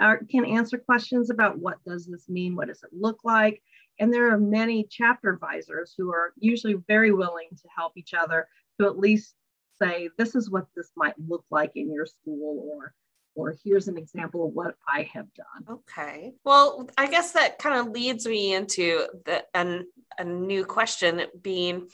are, 0.00 0.20
can 0.30 0.44
answer 0.44 0.78
questions 0.78 1.30
about 1.30 1.58
what 1.58 1.82
does 1.84 2.06
this 2.06 2.28
mean? 2.28 2.56
What 2.56 2.68
does 2.68 2.82
it 2.82 2.90
look 2.92 3.20
like? 3.24 3.62
And 3.98 4.12
there 4.12 4.32
are 4.32 4.38
many 4.38 4.86
chapter 4.90 5.30
advisors 5.30 5.94
who 5.96 6.12
are 6.12 6.32
usually 6.38 6.76
very 6.88 7.12
willing 7.12 7.48
to 7.50 7.68
help 7.76 7.92
each 7.96 8.14
other 8.14 8.48
to 8.80 8.86
at 8.86 8.98
least 8.98 9.34
say, 9.80 10.08
this 10.18 10.34
is 10.34 10.50
what 10.50 10.66
this 10.76 10.90
might 10.96 11.14
look 11.28 11.44
like 11.50 11.72
in 11.74 11.92
your 11.92 12.06
school, 12.06 12.68
or 12.72 12.94
or 13.36 13.56
here's 13.64 13.88
an 13.88 13.98
example 13.98 14.46
of 14.46 14.54
what 14.54 14.76
I 14.88 15.10
have 15.12 15.26
done. 15.34 15.66
Okay. 15.68 16.34
Well, 16.44 16.88
I 16.96 17.08
guess 17.08 17.32
that 17.32 17.58
kind 17.58 17.80
of 17.80 17.92
leads 17.92 18.26
me 18.26 18.54
into 18.54 19.06
the 19.24 19.44
an, 19.54 19.86
a 20.18 20.24
new 20.24 20.64
question 20.64 21.22
being 21.42 21.88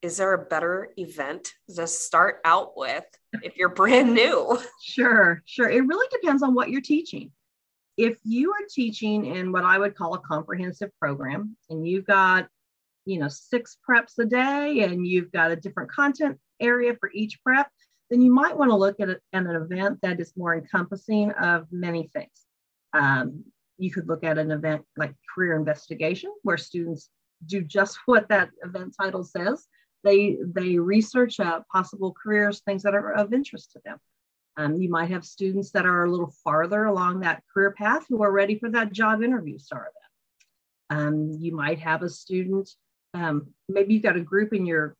is 0.00 0.16
there 0.16 0.32
a 0.32 0.46
better 0.46 0.88
event 0.96 1.52
to 1.76 1.86
start 1.86 2.40
out 2.44 2.76
with 2.76 3.04
if 3.42 3.56
you're 3.56 3.68
brand 3.68 4.12
new? 4.14 4.58
Sure, 4.82 5.42
sure. 5.44 5.70
It 5.70 5.86
really 5.86 6.08
depends 6.10 6.42
on 6.42 6.54
what 6.54 6.70
you're 6.70 6.80
teaching. 6.80 7.30
If 7.96 8.18
you 8.24 8.52
are 8.52 8.66
teaching 8.70 9.26
in 9.26 9.52
what 9.52 9.64
I 9.64 9.78
would 9.78 9.94
call 9.94 10.14
a 10.14 10.20
comprehensive 10.20 10.90
program 10.98 11.56
and 11.68 11.86
you've 11.86 12.06
got, 12.06 12.48
you 13.04 13.18
know, 13.18 13.28
six 13.28 13.76
preps 13.88 14.18
a 14.18 14.24
day 14.24 14.80
and 14.84 15.06
you've 15.06 15.32
got 15.32 15.50
a 15.50 15.56
different 15.56 15.90
content 15.90 16.38
area 16.60 16.96
for 16.98 17.10
each 17.12 17.42
prep, 17.44 17.68
then 18.10 18.20
you 18.20 18.32
might 18.32 18.56
want 18.56 18.70
to 18.70 18.76
look 18.76 19.00
at, 19.00 19.10
a, 19.10 19.18
at 19.32 19.44
an 19.44 19.56
event 19.56 19.98
that 20.02 20.20
is 20.20 20.32
more 20.36 20.54
encompassing 20.54 21.30
of 21.32 21.66
many 21.70 22.08
things. 22.14 22.46
Um, 22.92 23.44
you 23.78 23.90
could 23.90 24.08
look 24.08 24.24
at 24.24 24.38
an 24.38 24.50
event 24.50 24.82
like 24.96 25.14
career 25.34 25.56
investigation, 25.56 26.30
where 26.42 26.56
students 26.56 27.10
do 27.46 27.62
just 27.62 27.98
what 28.06 28.28
that 28.28 28.50
event 28.64 28.94
title 29.00 29.24
says. 29.24 29.66
They 30.04 30.36
they 30.44 30.78
research 30.78 31.38
uh, 31.38 31.60
possible 31.70 32.14
careers, 32.20 32.60
things 32.60 32.82
that 32.82 32.94
are 32.94 33.12
of 33.12 33.32
interest 33.32 33.72
to 33.72 33.80
them. 33.84 33.98
Um, 34.56 34.76
you 34.76 34.90
might 34.90 35.10
have 35.10 35.24
students 35.24 35.70
that 35.72 35.86
are 35.86 36.04
a 36.04 36.10
little 36.10 36.32
farther 36.44 36.84
along 36.84 37.20
that 37.20 37.42
career 37.52 37.72
path 37.72 38.04
who 38.08 38.22
are 38.22 38.30
ready 38.30 38.58
for 38.58 38.68
that 38.70 38.92
job 38.92 39.22
interview 39.22 39.58
start 39.58 39.88
of 40.90 40.96
Um, 40.96 41.36
you 41.40 41.54
might 41.54 41.78
have 41.78 42.02
a 42.02 42.10
student, 42.10 42.68
um, 43.14 43.48
maybe 43.68 43.94
you've 43.94 44.02
got 44.02 44.16
a 44.16 44.20
group 44.20 44.52
in 44.52 44.66
your 44.66 44.96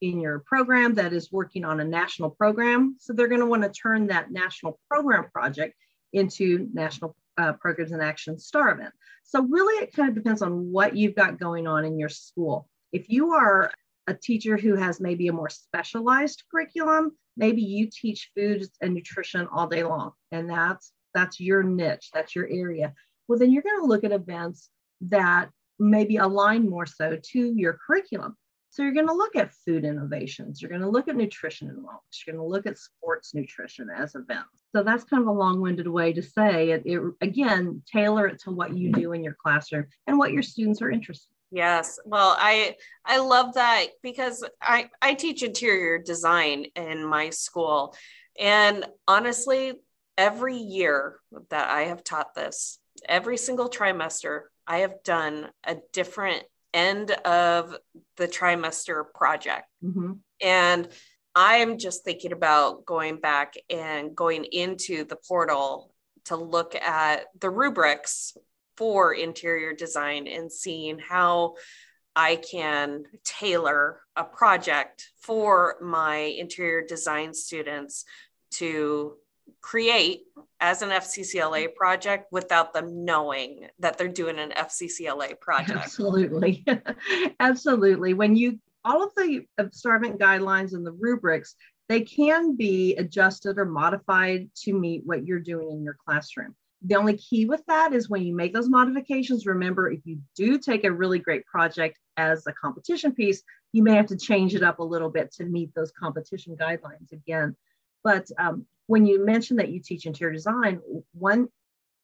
in 0.00 0.20
your 0.20 0.40
program 0.40 0.94
that 0.94 1.12
is 1.12 1.32
working 1.32 1.64
on 1.64 1.80
a 1.80 1.84
national 1.84 2.30
program. 2.30 2.96
So 2.98 3.12
they're 3.12 3.28
going 3.28 3.40
to 3.40 3.46
want 3.46 3.62
to 3.62 3.70
turn 3.70 4.08
that 4.08 4.30
national 4.30 4.78
program 4.90 5.30
project 5.32 5.74
into 6.12 6.68
national 6.74 7.16
uh, 7.38 7.54
programs 7.54 7.92
in 7.92 8.00
action 8.00 8.38
star 8.38 8.70
event. 8.72 8.92
So 9.22 9.42
really 9.42 9.82
it 9.82 9.94
kind 9.94 10.08
of 10.10 10.14
depends 10.14 10.42
on 10.42 10.70
what 10.72 10.96
you've 10.96 11.14
got 11.14 11.38
going 11.38 11.66
on 11.66 11.84
in 11.84 11.98
your 11.98 12.10
school. 12.10 12.68
If 12.92 13.08
you 13.08 13.32
are 13.32 13.72
a 14.06 14.14
teacher 14.14 14.56
who 14.56 14.76
has 14.76 15.00
maybe 15.00 15.28
a 15.28 15.32
more 15.32 15.48
specialized 15.48 16.42
curriculum, 16.50 17.12
maybe 17.36 17.62
you 17.62 17.88
teach 17.90 18.30
foods 18.36 18.70
and 18.80 18.94
nutrition 18.94 19.48
all 19.52 19.66
day 19.66 19.84
long 19.84 20.12
and 20.32 20.48
that's 20.48 20.92
that's 21.14 21.38
your 21.40 21.62
niche, 21.62 22.10
that's 22.12 22.34
your 22.34 22.48
area. 22.50 22.92
Well, 23.28 23.38
then 23.38 23.52
you're 23.52 23.62
going 23.62 23.80
to 23.80 23.86
look 23.86 24.04
at 24.04 24.12
events 24.12 24.68
that 25.02 25.48
maybe 25.78 26.16
align 26.16 26.68
more 26.68 26.86
so 26.86 27.18
to 27.22 27.54
your 27.56 27.78
curriculum. 27.86 28.36
So 28.70 28.82
you're 28.82 28.92
going 28.92 29.06
to 29.06 29.14
look 29.14 29.36
at 29.36 29.54
food 29.64 29.84
innovations. 29.84 30.60
You're 30.60 30.68
going 30.68 30.80
to 30.80 30.88
look 30.88 31.06
at 31.06 31.14
nutrition 31.14 31.68
and 31.68 31.78
wellness. 31.78 32.26
You're 32.26 32.34
going 32.34 32.44
to 32.44 32.50
look 32.50 32.66
at 32.66 32.76
sports 32.76 33.32
nutrition 33.32 33.88
as 33.96 34.16
events. 34.16 34.64
So 34.74 34.82
that's 34.82 35.04
kind 35.04 35.22
of 35.22 35.28
a 35.28 35.32
long-winded 35.32 35.86
way 35.86 36.12
to 36.12 36.22
say 36.22 36.70
it, 36.70 36.82
it. 36.84 37.00
Again, 37.20 37.82
tailor 37.90 38.26
it 38.26 38.40
to 38.40 38.50
what 38.50 38.76
you 38.76 38.90
do 38.90 39.12
in 39.12 39.22
your 39.22 39.36
classroom 39.40 39.86
and 40.08 40.18
what 40.18 40.32
your 40.32 40.42
students 40.42 40.82
are 40.82 40.90
interested. 40.90 41.33
Yes. 41.54 42.00
Well, 42.04 42.36
I 42.36 42.74
I 43.04 43.18
love 43.18 43.54
that 43.54 43.86
because 44.02 44.44
I 44.60 44.90
I 45.00 45.14
teach 45.14 45.44
interior 45.44 45.98
design 45.98 46.66
in 46.74 47.04
my 47.04 47.30
school 47.30 47.94
and 48.38 48.84
honestly 49.06 49.74
every 50.18 50.56
year 50.56 51.20
that 51.50 51.70
I 51.70 51.82
have 51.82 52.02
taught 52.02 52.34
this, 52.34 52.80
every 53.08 53.36
single 53.36 53.70
trimester 53.70 54.42
I 54.66 54.78
have 54.78 55.02
done 55.04 55.48
a 55.62 55.76
different 55.92 56.42
end 56.72 57.12
of 57.12 57.76
the 58.16 58.26
trimester 58.26 59.04
project. 59.14 59.66
Mm-hmm. 59.84 60.14
And 60.42 60.88
I'm 61.36 61.78
just 61.78 62.04
thinking 62.04 62.32
about 62.32 62.84
going 62.84 63.20
back 63.20 63.54
and 63.70 64.16
going 64.16 64.44
into 64.44 65.04
the 65.04 65.16
portal 65.28 65.94
to 66.26 66.36
look 66.36 66.74
at 66.74 67.26
the 67.38 67.50
rubrics 67.50 68.36
for 68.76 69.14
interior 69.14 69.72
design 69.72 70.26
and 70.26 70.50
seeing 70.50 70.98
how 70.98 71.54
I 72.16 72.36
can 72.36 73.04
tailor 73.24 74.00
a 74.16 74.24
project 74.24 75.10
for 75.18 75.76
my 75.82 76.16
interior 76.16 76.84
design 76.86 77.34
students 77.34 78.04
to 78.52 79.14
create 79.60 80.22
as 80.60 80.82
an 80.82 80.90
FCCLA 80.90 81.64
mm-hmm. 81.64 81.76
project 81.76 82.26
without 82.30 82.72
them 82.72 83.04
knowing 83.04 83.66
that 83.80 83.98
they're 83.98 84.08
doing 84.08 84.38
an 84.38 84.50
FCCLA 84.50 85.38
project. 85.40 85.78
Absolutely. 85.78 86.64
Absolutely. 87.40 88.14
When 88.14 88.36
you, 88.36 88.60
all 88.84 89.02
of 89.02 89.14
the 89.16 89.44
observant 89.58 90.18
guidelines 90.18 90.74
and 90.74 90.86
the 90.86 90.92
rubrics, 90.92 91.56
they 91.88 92.00
can 92.00 92.56
be 92.56 92.94
adjusted 92.96 93.58
or 93.58 93.64
modified 93.64 94.48
to 94.62 94.72
meet 94.72 95.02
what 95.04 95.26
you're 95.26 95.40
doing 95.40 95.70
in 95.70 95.82
your 95.82 95.96
classroom. 96.06 96.54
The 96.86 96.96
only 96.96 97.16
key 97.16 97.46
with 97.46 97.64
that 97.66 97.94
is 97.94 98.10
when 98.10 98.22
you 98.22 98.34
make 98.34 98.52
those 98.52 98.68
modifications, 98.68 99.46
remember 99.46 99.90
if 99.90 100.00
you 100.04 100.18
do 100.36 100.58
take 100.58 100.84
a 100.84 100.92
really 100.92 101.18
great 101.18 101.46
project 101.46 101.98
as 102.18 102.46
a 102.46 102.52
competition 102.52 103.12
piece, 103.12 103.42
you 103.72 103.82
may 103.82 103.94
have 103.94 104.06
to 104.06 104.18
change 104.18 104.54
it 104.54 104.62
up 104.62 104.78
a 104.78 104.84
little 104.84 105.08
bit 105.08 105.32
to 105.32 105.44
meet 105.44 105.74
those 105.74 105.92
competition 105.98 106.56
guidelines 106.60 107.10
again. 107.10 107.56
But 108.02 108.28
um, 108.38 108.66
when 108.86 109.06
you 109.06 109.24
mention 109.24 109.56
that 109.56 109.70
you 109.70 109.80
teach 109.80 110.04
interior 110.04 110.34
design, 110.34 110.80
one 111.14 111.48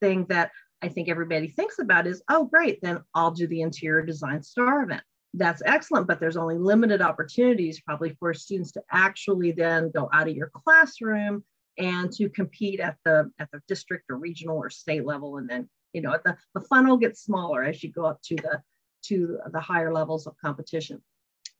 thing 0.00 0.24
that 0.30 0.50
I 0.80 0.88
think 0.88 1.10
everybody 1.10 1.48
thinks 1.48 1.78
about 1.78 2.06
is, 2.06 2.22
oh, 2.30 2.46
great, 2.46 2.80
then 2.80 3.00
I'll 3.14 3.32
do 3.32 3.46
the 3.46 3.60
interior 3.60 4.04
design 4.04 4.42
star 4.42 4.82
event. 4.82 5.02
That's 5.34 5.62
excellent, 5.64 6.06
but 6.06 6.20
there's 6.20 6.38
only 6.38 6.56
limited 6.56 7.02
opportunities 7.02 7.80
probably 7.80 8.16
for 8.18 8.32
students 8.32 8.72
to 8.72 8.82
actually 8.90 9.52
then 9.52 9.90
go 9.94 10.08
out 10.12 10.26
of 10.26 10.34
your 10.34 10.50
classroom 10.54 11.44
and 11.78 12.12
to 12.12 12.28
compete 12.28 12.80
at 12.80 12.96
the 13.04 13.30
at 13.38 13.50
the 13.52 13.60
district 13.68 14.04
or 14.10 14.16
regional 14.16 14.58
or 14.58 14.70
state 14.70 15.06
level. 15.06 15.38
And 15.38 15.48
then, 15.48 15.68
you 15.92 16.02
know, 16.02 16.16
the, 16.24 16.36
the 16.54 16.60
funnel 16.60 16.96
gets 16.96 17.22
smaller 17.22 17.62
as 17.62 17.82
you 17.82 17.90
go 17.92 18.04
up 18.04 18.20
to 18.24 18.36
the 18.36 18.62
to 19.06 19.38
the 19.52 19.60
higher 19.60 19.92
levels 19.92 20.26
of 20.26 20.34
competition. 20.42 21.02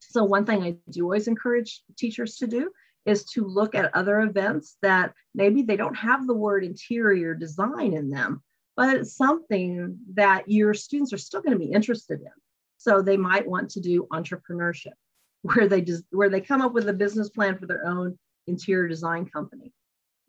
So 0.00 0.24
one 0.24 0.44
thing 0.44 0.62
I 0.62 0.76
do 0.90 1.04
always 1.04 1.28
encourage 1.28 1.82
teachers 1.96 2.36
to 2.36 2.46
do 2.46 2.70
is 3.06 3.24
to 3.24 3.46
look 3.46 3.74
at 3.74 3.94
other 3.94 4.20
events 4.20 4.76
that 4.82 5.14
maybe 5.34 5.62
they 5.62 5.76
don't 5.76 5.96
have 5.96 6.26
the 6.26 6.34
word 6.34 6.64
interior 6.64 7.34
design 7.34 7.94
in 7.94 8.10
them, 8.10 8.42
but 8.76 8.96
it's 8.96 9.16
something 9.16 9.98
that 10.14 10.50
your 10.50 10.74
students 10.74 11.12
are 11.12 11.18
still 11.18 11.40
going 11.40 11.58
to 11.58 11.64
be 11.64 11.72
interested 11.72 12.20
in. 12.20 12.32
So 12.76 13.02
they 13.02 13.16
might 13.16 13.46
want 13.46 13.70
to 13.70 13.80
do 13.80 14.06
entrepreneurship, 14.12 14.94
where 15.42 15.68
they 15.68 15.80
just 15.80 16.04
where 16.10 16.28
they 16.28 16.40
come 16.40 16.60
up 16.60 16.72
with 16.72 16.88
a 16.88 16.92
business 16.92 17.30
plan 17.30 17.58
for 17.58 17.66
their 17.66 17.86
own 17.86 18.18
interior 18.46 18.88
design 18.88 19.26
company. 19.26 19.69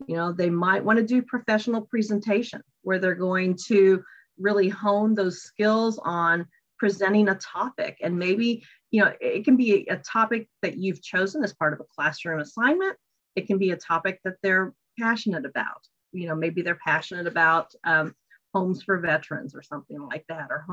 You 0.07 0.15
know, 0.15 0.31
they 0.31 0.49
might 0.49 0.83
want 0.83 0.97
to 0.97 1.05
do 1.05 1.21
professional 1.21 1.81
presentation, 1.81 2.61
where 2.81 2.99
they're 2.99 3.15
going 3.15 3.57
to 3.67 4.03
really 4.37 4.69
hone 4.69 5.13
those 5.13 5.43
skills 5.43 5.99
on 6.03 6.47
presenting 6.77 7.29
a 7.29 7.35
topic. 7.35 7.97
And 8.01 8.17
maybe 8.17 8.63
you 8.89 9.01
know 9.01 9.13
it 9.21 9.45
can 9.45 9.55
be 9.55 9.87
a 9.89 9.97
topic 9.97 10.49
that 10.61 10.77
you've 10.77 11.01
chosen 11.01 11.43
as 11.43 11.53
part 11.53 11.73
of 11.73 11.79
a 11.79 11.85
classroom 11.95 12.39
assignment. 12.39 12.97
It 13.35 13.47
can 13.47 13.57
be 13.57 13.71
a 13.71 13.77
topic 13.77 14.19
that 14.23 14.35
they're 14.41 14.73
passionate 14.99 15.45
about. 15.45 15.87
You 16.11 16.27
know 16.27 16.35
maybe 16.35 16.61
they're 16.61 16.79
passionate 16.83 17.27
about 17.27 17.71
um, 17.85 18.15
homes 18.53 18.83
for 18.83 18.99
veterans 18.99 19.55
or 19.55 19.61
something 19.61 20.01
like 20.01 20.25
that 20.27 20.47
or 20.49 20.65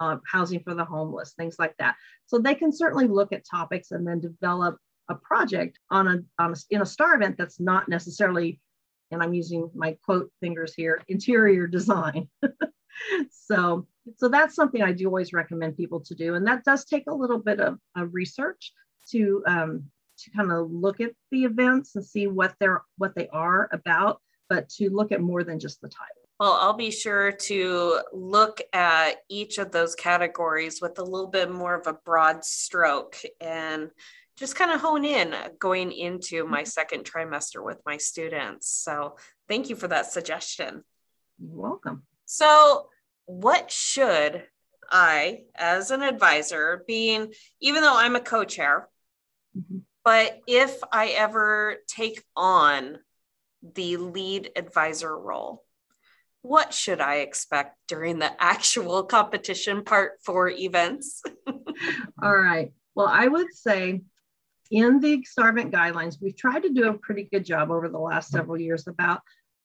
uh, 0.00 0.16
housing 0.30 0.60
for 0.60 0.74
the 0.74 0.84
homeless 0.84 1.32
things 1.32 1.56
like 1.58 1.74
that. 1.78 1.96
So 2.26 2.38
they 2.38 2.54
can 2.54 2.72
certainly 2.72 3.08
look 3.08 3.32
at 3.32 3.44
topics 3.44 3.90
and 3.90 4.06
then 4.06 4.20
develop 4.20 4.78
a 5.10 5.14
project 5.14 5.78
on 5.90 6.06
a, 6.06 6.42
on 6.42 6.52
a 6.52 6.56
in 6.70 6.82
a 6.82 6.86
star 6.86 7.14
event 7.14 7.36
that's 7.36 7.58
not 7.58 7.88
necessarily 7.88 8.60
and 9.10 9.22
i'm 9.22 9.34
using 9.34 9.70
my 9.74 9.96
quote 10.04 10.30
fingers 10.40 10.74
here 10.74 11.02
interior 11.08 11.66
design 11.66 12.28
so 13.30 13.86
so 14.16 14.28
that's 14.28 14.54
something 14.54 14.82
I 14.82 14.92
do 14.92 15.06
always 15.06 15.32
recommend 15.32 15.76
people 15.76 16.00
to 16.00 16.14
do, 16.14 16.34
and 16.34 16.46
that 16.46 16.64
does 16.64 16.84
take 16.84 17.04
a 17.08 17.14
little 17.14 17.38
bit 17.38 17.60
of, 17.60 17.78
of 17.96 18.14
research 18.14 18.72
to 19.10 19.42
um, 19.46 19.84
to 20.18 20.30
kind 20.30 20.50
of 20.50 20.70
look 20.70 21.00
at 21.00 21.12
the 21.30 21.44
events 21.44 21.94
and 21.94 22.04
see 22.04 22.26
what 22.26 22.54
they're 22.58 22.82
what 22.96 23.14
they 23.14 23.28
are 23.28 23.68
about, 23.72 24.20
but 24.48 24.68
to 24.70 24.90
look 24.90 25.12
at 25.12 25.20
more 25.20 25.44
than 25.44 25.58
just 25.58 25.80
the 25.80 25.88
title. 25.88 26.14
Well, 26.40 26.52
I'll 26.52 26.74
be 26.74 26.92
sure 26.92 27.32
to 27.32 28.00
look 28.12 28.60
at 28.72 29.16
each 29.28 29.58
of 29.58 29.72
those 29.72 29.96
categories 29.96 30.80
with 30.80 30.98
a 31.00 31.04
little 31.04 31.26
bit 31.26 31.50
more 31.50 31.74
of 31.74 31.86
a 31.88 31.98
broad 32.04 32.44
stroke 32.44 33.16
and 33.40 33.90
just 34.38 34.54
kind 34.54 34.70
of 34.70 34.80
hone 34.80 35.04
in 35.04 35.34
going 35.58 35.92
into 35.92 36.46
my 36.46 36.60
mm-hmm. 36.60 36.66
second 36.66 37.04
trimester 37.04 37.64
with 37.64 37.78
my 37.84 37.96
students. 37.96 38.68
So, 38.70 39.16
thank 39.48 39.68
you 39.68 39.76
for 39.76 39.88
that 39.88 40.12
suggestion. 40.12 40.84
You're 41.38 41.60
welcome. 41.60 42.04
So, 42.24 42.88
what 43.26 43.70
should 43.70 44.44
I, 44.90 45.42
as 45.54 45.90
an 45.90 46.02
advisor, 46.02 46.84
being, 46.86 47.32
even 47.60 47.82
though 47.82 47.96
I'm 47.96 48.16
a 48.16 48.20
co 48.20 48.44
chair, 48.44 48.88
mm-hmm. 49.56 49.78
but 50.04 50.40
if 50.46 50.78
I 50.92 51.08
ever 51.08 51.76
take 51.88 52.22
on 52.36 52.98
the 53.74 53.96
lead 53.96 54.50
advisor 54.56 55.16
role, 55.16 55.64
what 56.42 56.72
should 56.72 57.00
I 57.00 57.16
expect 57.16 57.76
during 57.88 58.18
the 58.18 58.30
actual 58.42 59.02
competition 59.02 59.84
part 59.84 60.12
for 60.24 60.48
events? 60.48 61.22
All 62.22 62.36
right. 62.36 62.72
Well, 62.94 63.08
I 63.08 63.28
would 63.28 63.52
say 63.52 64.02
in 64.70 65.00
the 65.00 65.22
STAR 65.24 65.50
event 65.50 65.72
guidelines, 65.72 66.20
we've 66.20 66.36
tried 66.36 66.62
to 66.62 66.70
do 66.70 66.88
a 66.88 66.98
pretty 66.98 67.24
good 67.24 67.44
job 67.44 67.70
over 67.70 67.88
the 67.88 67.98
last 67.98 68.30
several 68.30 68.60
years 68.60 68.86
about 68.86 69.22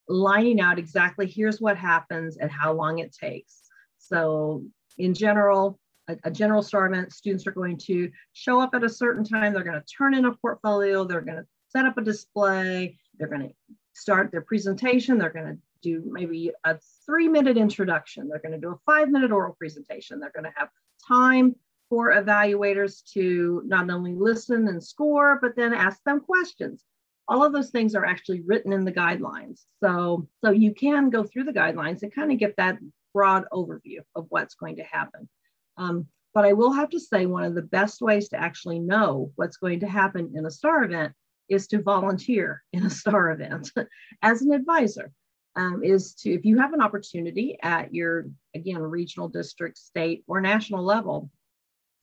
lining 0.08 0.60
out 0.60 0.80
exactly 0.80 1.28
here's 1.28 1.62
what 1.62 1.78
happens 1.78 2.38
and 2.38 2.52
how 2.52 2.74
long 2.74 3.00
it 3.00 3.14
takes. 3.14 3.62
So, 3.98 4.64
in 4.98 5.14
general, 5.14 5.80
a, 6.08 6.18
a 6.26 6.32
general 6.32 6.62
STAR 6.62 6.88
event, 6.88 7.14
students 7.14 7.48
are 7.48 7.52
going 7.52 7.78
to 7.78 8.12
show 8.34 8.60
up 8.60 8.76
at 8.76 8.84
a 8.84 8.90
certain 8.90 9.24
time, 9.24 9.54
they're 9.54 9.64
going 9.64 9.80
to 9.80 9.86
turn 9.86 10.14
in 10.14 10.26
a 10.26 10.36
portfolio, 10.36 11.04
they're 11.04 11.22
going 11.22 11.38
to 11.38 11.48
set 11.70 11.86
up 11.86 11.98
a 11.98 12.02
display, 12.02 12.98
they're 13.18 13.28
going 13.28 13.50
to 13.50 13.54
start 13.94 14.32
their 14.32 14.42
presentation, 14.42 15.18
they're 15.18 15.30
going 15.30 15.48
to 15.48 15.58
do 15.82 16.04
maybe 16.06 16.52
a 16.64 16.78
three 17.06 17.28
minute 17.28 17.58
introduction, 17.58 18.28
they're 18.28 18.40
going 18.40 18.54
to 18.54 18.60
do 18.60 18.72
a 18.72 18.80
five 18.86 19.10
minute 19.10 19.32
oral 19.32 19.54
presentation, 19.54 20.20
they're 20.20 20.32
going 20.32 20.46
to 20.46 20.54
have 20.56 20.70
time 21.08 21.56
for 21.94 22.12
evaluators 22.12 23.04
to 23.14 23.62
not 23.68 23.88
only 23.92 24.16
listen 24.16 24.68
and 24.68 24.84
score, 24.84 25.38
but 25.40 25.56
then 25.56 25.76
ask 25.76 26.04
them 26.06 26.20
questions. 26.20 26.84
All 27.28 27.46
of 27.46 27.54
those 27.54 27.70
things 27.70 27.94
are 27.94 28.04
actually 28.04 28.42
written 28.42 28.74
in 28.74 28.84
the 28.84 28.92
guidelines. 28.92 29.60
So, 29.80 30.28
so 30.44 30.50
you 30.50 30.74
can 30.74 31.12
go 31.12 31.24
through 31.24 31.44
the 31.44 31.54
guidelines 31.54 32.02
and 32.02 32.12
kind 32.12 32.32
of 32.32 32.40
get 32.40 32.56
that 32.58 32.80
broad 33.14 33.46
overview 33.54 34.00
of 34.16 34.26
what's 34.30 34.56
going 34.56 34.78
to 34.78 34.84
happen. 34.84 35.30
Um, 35.78 36.08
but 36.34 36.46
I 36.46 36.54
will 36.54 36.72
have 36.72 36.90
to 36.90 37.00
say, 37.00 37.28
one 37.28 37.44
of 37.44 37.54
the 37.54 37.62
best 37.62 38.02
ways 38.02 38.28
to 38.30 38.42
actually 38.42 38.80
know 38.80 39.32
what's 39.36 39.58
going 39.58 39.82
to 39.82 39.88
happen 39.88 40.34
in 40.34 40.48
a 40.48 40.52
STAR 40.52 40.86
event 40.86 41.14
is 41.48 41.68
to 41.68 41.84
volunteer 41.84 42.64
in 42.74 42.88
a 42.88 42.90
STAR 42.90 43.30
event 43.30 43.72
as 44.24 44.42
an 44.42 44.52
advisor. 44.52 45.12
Um, 45.56 45.84
is 45.84 46.16
to, 46.16 46.32
if 46.32 46.44
you 46.44 46.58
have 46.58 46.74
an 46.74 46.82
opportunity 46.82 47.60
at 47.62 47.94
your, 47.94 48.26
again, 48.56 48.80
regional 48.80 49.30
district, 49.30 49.78
state, 49.78 50.24
or 50.26 50.42
national 50.42 50.84
level 50.84 51.30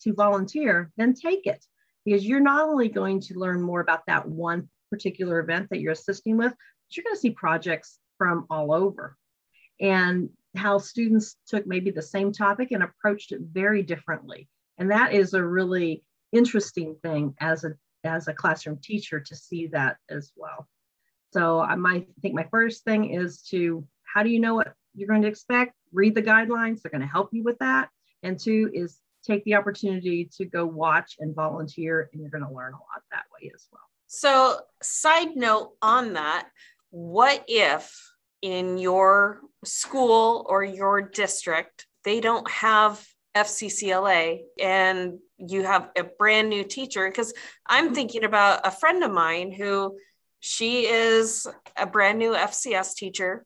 to 0.03 0.13
volunteer, 0.15 0.91
then 0.97 1.15
take 1.15 1.47
it 1.47 1.65
because 2.05 2.27
you're 2.27 2.41
not 2.41 2.69
only 2.69 2.89
going 2.89 3.21
to 3.21 3.39
learn 3.39 3.61
more 3.61 3.81
about 3.81 4.07
that 4.07 4.27
one 4.27 4.69
particular 4.91 5.39
event 5.41 5.69
that 5.71 5.81
you're 5.81 5.93
assisting 5.93 6.37
with, 6.37 6.51
but 6.51 6.97
you're 6.97 7.05
going 7.05 7.15
to 7.15 7.21
see 7.21 7.31
projects 7.31 7.99
from 8.19 8.47
all 8.51 8.73
over. 8.73 9.17
And 9.81 10.31
how 10.57 10.79
students 10.79 11.37
took 11.47 11.67
maybe 11.67 11.91
the 11.91 12.03
same 12.03 12.33
topic 12.33 12.73
and 12.73 12.83
approached 12.83 13.33
it 13.33 13.41
very 13.41 13.83
differently. 13.83 14.49
And 14.79 14.91
that 14.91 15.13
is 15.13 15.35
a 15.35 15.45
really 15.45 16.03
interesting 16.33 16.97
thing 17.03 17.35
as 17.41 17.65
a 17.65 17.75
as 18.03 18.29
a 18.29 18.35
classroom 18.35 18.79
teacher 18.83 19.21
to 19.21 19.37
see 19.37 19.67
that 19.69 19.99
as 20.09 20.33
well. 20.35 20.67
So 21.33 21.61
I 21.61 21.77
might 21.77 22.09
think 22.23 22.35
my 22.35 22.47
first 22.51 22.83
thing 22.85 23.13
is 23.13 23.43
to 23.51 23.87
how 24.03 24.23
do 24.23 24.31
you 24.31 24.41
know 24.41 24.55
what 24.55 24.73
you're 24.95 25.09
going 25.09 25.23
to 25.23 25.29
expect? 25.29 25.75
Read 25.93 26.15
the 26.15 26.23
guidelines, 26.23 26.81
they're 26.81 26.91
going 26.91 27.03
to 27.03 27.07
help 27.07 27.29
you 27.33 27.43
with 27.43 27.59
that. 27.59 27.91
And 28.23 28.39
two 28.39 28.71
is 28.73 28.99
take 29.25 29.45
the 29.45 29.55
opportunity 29.55 30.29
to 30.37 30.45
go 30.45 30.67
watch 30.67 31.17
and 31.19 31.35
volunteer, 31.35 32.09
and 32.13 32.21
you're 32.21 32.31
going 32.31 32.45
to 32.45 32.55
learn 32.55 32.73
a 32.73 32.77
lot 32.77 33.03
that 33.11 33.25
way 33.35 33.51
as 33.55 33.67
well. 33.73 33.83
So, 34.07 34.61
side 34.83 35.37
note 35.37 35.73
on 35.83 36.15
that, 36.15 36.49
what 36.91 37.45
if 37.47 37.95
in 38.43 38.79
your 38.79 39.41
school 39.65 40.47
or 40.49 40.65
your 40.65 41.03
district, 41.03 41.87
they 42.05 42.21
don't 42.21 42.49
have 42.51 43.05
FCCLA 43.35 44.41
and 44.61 45.19
you 45.39 45.63
have 45.63 45.91
a 45.97 46.05
brand 46.05 46.49
new 46.49 46.65
teacher. 46.65 47.09
Because 47.09 47.33
I'm 47.67 47.87
mm-hmm. 47.87 47.95
thinking 47.95 48.25
about 48.25 48.67
a 48.67 48.71
friend 48.71 49.03
of 49.05 49.13
mine 49.13 49.53
who 49.53 49.97
she 50.41 50.87
is 50.87 51.47
a 51.77 51.87
brand 51.87 52.19
new 52.19 52.33
FCS 52.33 52.95
teacher. 52.95 53.45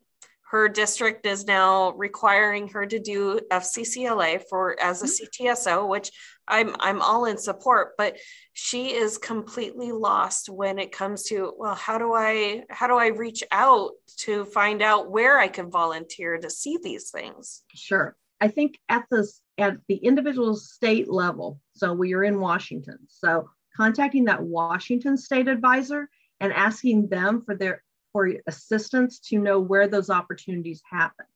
Her 0.55 0.69
district 0.69 1.27
is 1.27 1.47
now 1.47 1.95
requiring 1.95 2.69
her 2.69 2.87
to 2.87 3.01
do 3.01 3.41
FCCLA 3.51 4.41
for 4.49 4.81
as 4.81 5.03
a 5.03 5.07
mm-hmm. 5.07 5.47
CTSO, 5.49 5.89
which 5.89 6.13
I'm 6.47 6.77
I'm 6.79 7.03
all 7.03 7.25
in 7.25 7.39
support, 7.39 7.95
but 7.99 8.19
she 8.53 8.95
is 8.95 9.19
completely 9.19 9.91
lost 9.91 10.49
when 10.49 10.79
it 10.79 10.93
comes 10.93 11.25
to 11.25 11.53
well, 11.59 11.75
how 11.75 11.99
do 11.99 12.15
I 12.15 12.63
how 12.71 12.87
do 12.87 12.95
I 12.95 13.09
reach 13.09 13.43
out 13.51 13.91
to 14.19 14.45
find 14.45 14.81
out 14.81 15.11
where 15.11 15.41
I 15.41 15.49
can 15.49 15.73
volunteer 15.73 16.39
to 16.39 16.49
see 16.49 16.79
these 16.81 17.11
things? 17.11 17.63
Sure. 17.75 18.15
I 18.41 18.47
think 18.47 18.79
at 18.89 19.07
the 19.11 19.29
at 19.59 19.79
the 19.89 19.97
individual 19.97 20.55
state 20.55 21.11
level, 21.11 21.59
so 21.75 21.93
we 21.93 22.15
are 22.15 22.23
in 22.23 22.39
Washington. 22.39 22.99
So 23.09 23.51
contacting 23.77 24.27
that 24.27 24.45
Washington 24.45 25.17
state 25.17 25.49
advisor 25.49 26.09
and 26.39 26.53
asking 26.53 27.09
them 27.09 27.43
for 27.45 27.57
their 27.57 27.83
for 28.15 28.31
assistance 28.47 29.19
to 29.19 29.39
know 29.39 29.59
where 29.59 29.89
those 29.89 30.09
opportunities 30.09 30.81
happen. 30.89 31.27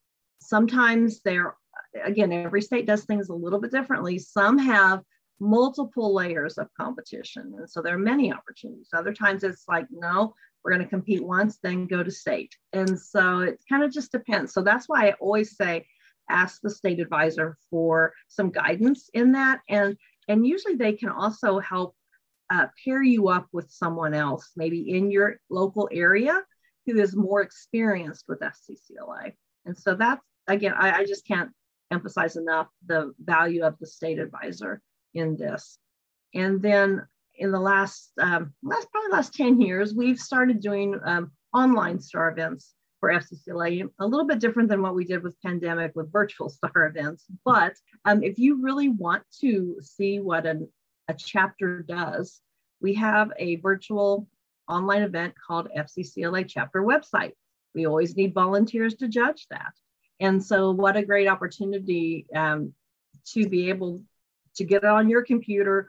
Sometimes 0.41 1.21
they're 1.25 1.57
again, 2.05 2.33
every 2.33 2.63
state 2.63 2.87
does 2.87 3.05
things 3.05 3.29
a 3.29 3.35
little 3.35 3.61
bit 3.61 3.73
differently. 3.73 4.19
Some 4.19 4.59
have 4.59 5.03
multiple 5.41 6.15
layers 6.15 6.59
of 6.59 6.69
competition. 6.75 7.55
And 7.59 7.69
so 7.69 7.83
there 7.83 7.95
are 7.95 7.99
many 7.99 8.33
opportunities. 8.33 8.89
Other 8.93 9.13
times 9.13 9.45
it's 9.45 9.65
like, 9.69 9.87
no, 9.91 10.35
we're 10.63 10.73
going 10.73 10.83
to 10.83 10.89
compete 10.89 11.25
once, 11.25 11.59
then 11.63 11.87
go 11.87 12.03
to 12.03 12.11
state. 12.11 12.55
And 12.73 12.99
so 12.99 13.41
it 13.41 13.61
kind 13.69 13.83
of 13.83 13.93
just 13.93 14.13
depends. 14.13 14.53
So 14.53 14.63
that's 14.63 14.89
why 14.89 15.09
I 15.09 15.13
always 15.21 15.57
say, 15.57 15.87
ask 16.31 16.61
the 16.61 16.71
state 16.71 17.01
advisor 17.01 17.57
for 17.71 18.13
some 18.29 18.51
guidance 18.51 19.09
in 19.15 19.33
that. 19.33 19.61
And, 19.69 19.97
and 20.29 20.47
usually 20.47 20.75
they 20.75 20.93
can 20.93 21.09
also 21.09 21.59
help 21.59 21.95
uh, 22.51 22.67
pair 22.85 23.03
you 23.03 23.29
up 23.29 23.47
with 23.53 23.71
someone 23.71 24.15
else, 24.15 24.51
maybe 24.57 24.95
in 24.95 25.11
your 25.11 25.41
local 25.49 25.89
area 25.91 26.43
who 26.89 26.99
is 26.99 27.15
more 27.15 27.43
experienced 27.43 28.25
with 28.29 28.41
FCCLA. 28.41 29.33
And 29.67 29.77
so 29.77 29.95
that's, 29.95 30.25
again, 30.47 30.73
I, 30.75 31.01
I 31.01 31.05
just 31.05 31.27
can't 31.27 31.51
emphasize 31.91 32.37
enough 32.37 32.69
the 32.87 33.13
value 33.19 33.63
of 33.63 33.79
the 33.79 33.87
state 33.87 34.19
advisor 34.19 34.81
in 35.13 35.37
this. 35.37 35.79
And 36.35 36.63
then 36.63 37.07
in 37.37 37.53
the 37.53 37.61
last, 37.61 38.11
um, 38.19 38.55
last 38.63 38.91
probably 38.91 39.11
last 39.13 39.35
10 39.35 39.61
years, 39.61 39.95
we've 39.95 40.19
started 40.19 40.61
doing 40.61 40.99
um, 41.05 41.31
online 41.55 42.01
STAR 42.01 42.31
events 42.31 42.75
for 43.01 43.11
FCCLA, 43.11 43.89
a 44.01 44.07
little 44.07 44.27
bit 44.27 44.41
different 44.41 44.71
than 44.71 44.81
what 44.81 44.95
we 44.95 45.05
did 45.05 45.23
with 45.23 45.41
pandemic 45.43 45.93
with 45.95 46.11
virtual 46.11 46.49
STAR 46.49 46.87
events. 46.87 47.27
But 47.45 47.75
um, 48.07 48.23
if 48.23 48.39
you 48.39 48.63
really 48.63 48.89
want 48.89 49.25
to 49.41 49.77
see 49.83 50.21
what 50.21 50.47
an, 50.47 50.69
a 51.09 51.15
chapter 51.15 51.83
does, 51.83 52.41
we 52.81 52.95
have 52.95 53.31
a 53.39 53.57
virtual 53.57 54.27
online 54.69 55.03
event 55.03 55.35
called 55.47 55.69
FCCLA 55.77 56.47
chapter 56.49 56.83
website. 56.83 57.33
We 57.75 57.87
always 57.87 58.17
need 58.17 58.35
volunteers 58.35 58.95
to 58.97 59.09
judge 59.09 59.47
that. 59.51 59.73
And 60.21 60.43
so, 60.43 60.73
what 60.73 60.97
a 60.97 61.05
great 61.05 61.29
opportunity 61.29 62.27
um, 62.35 62.73
to 63.33 63.49
be 63.49 63.69
able 63.69 64.03
to 64.57 64.65
get 64.65 64.85
on 64.85 65.09
your 65.09 65.23
computer, 65.23 65.89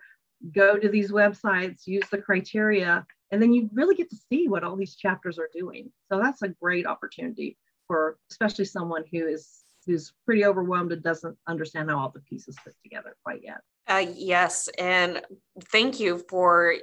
go 0.54 0.78
to 0.78 0.88
these 0.90 1.12
websites, 1.12 1.88
use 1.88 2.08
the 2.12 2.22
criteria, 2.22 3.06
and 3.32 3.42
then 3.42 3.54
you 3.54 3.70
really 3.74 3.96
get 3.96 4.10
to 4.10 4.18
see 4.30 4.48
what 4.48 4.64
all 4.64 4.76
these 4.76 4.96
chapters 4.96 5.40
are 5.40 5.50
doing. 5.54 5.92
So 6.12 6.20
that's 6.20 6.42
a 6.42 6.50
great 6.50 6.86
opportunity 6.86 7.58
for 7.88 8.18
especially 8.30 8.66
someone 8.66 9.04
who 9.12 9.28
is 9.28 9.59
who's 9.86 10.14
pretty 10.26 10.46
overwhelmed 10.46 10.92
and 10.92 11.02
doesn't 11.02 11.38
understand 11.48 11.90
how 11.90 12.00
all 12.00 12.10
the 12.10 12.20
pieces 12.22 12.58
fit 12.64 12.76
together 12.84 13.16
quite 13.24 13.42
yet. 13.44 13.62
Uh, 13.88 14.06
yes, 14.16 14.70
and 14.78 15.20
thank 15.72 16.00
you 16.00 16.24
for 16.30 16.76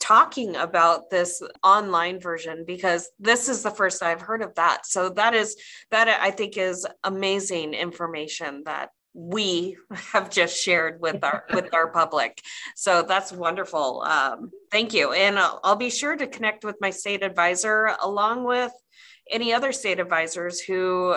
talking 0.00 0.56
about 0.56 1.08
this 1.08 1.40
online 1.62 2.18
version 2.18 2.64
because 2.66 3.08
this 3.20 3.48
is 3.48 3.62
the 3.62 3.70
first 3.70 4.02
I've 4.02 4.20
heard 4.20 4.42
of 4.42 4.52
that. 4.56 4.84
So 4.84 5.10
that 5.10 5.34
is 5.34 5.56
that 5.92 6.08
I 6.08 6.32
think 6.32 6.56
is 6.56 6.84
amazing 7.04 7.74
information 7.74 8.62
that 8.64 8.90
we 9.14 9.76
have 10.12 10.28
just 10.28 10.60
shared 10.60 11.00
with 11.00 11.22
our 11.22 11.44
with 11.54 11.72
our 11.72 11.92
public. 11.92 12.42
So 12.74 13.02
that's 13.02 13.30
wonderful. 13.30 14.02
Um, 14.02 14.50
thank 14.72 14.92
you, 14.92 15.12
and 15.12 15.38
I'll, 15.38 15.60
I'll 15.62 15.76
be 15.76 15.90
sure 15.90 16.16
to 16.16 16.26
connect 16.26 16.64
with 16.64 16.76
my 16.80 16.90
state 16.90 17.22
advisor 17.22 17.94
along 18.02 18.42
with 18.42 18.72
any 19.30 19.52
other 19.52 19.72
state 19.72 20.00
advisors 20.00 20.60
who 20.60 21.16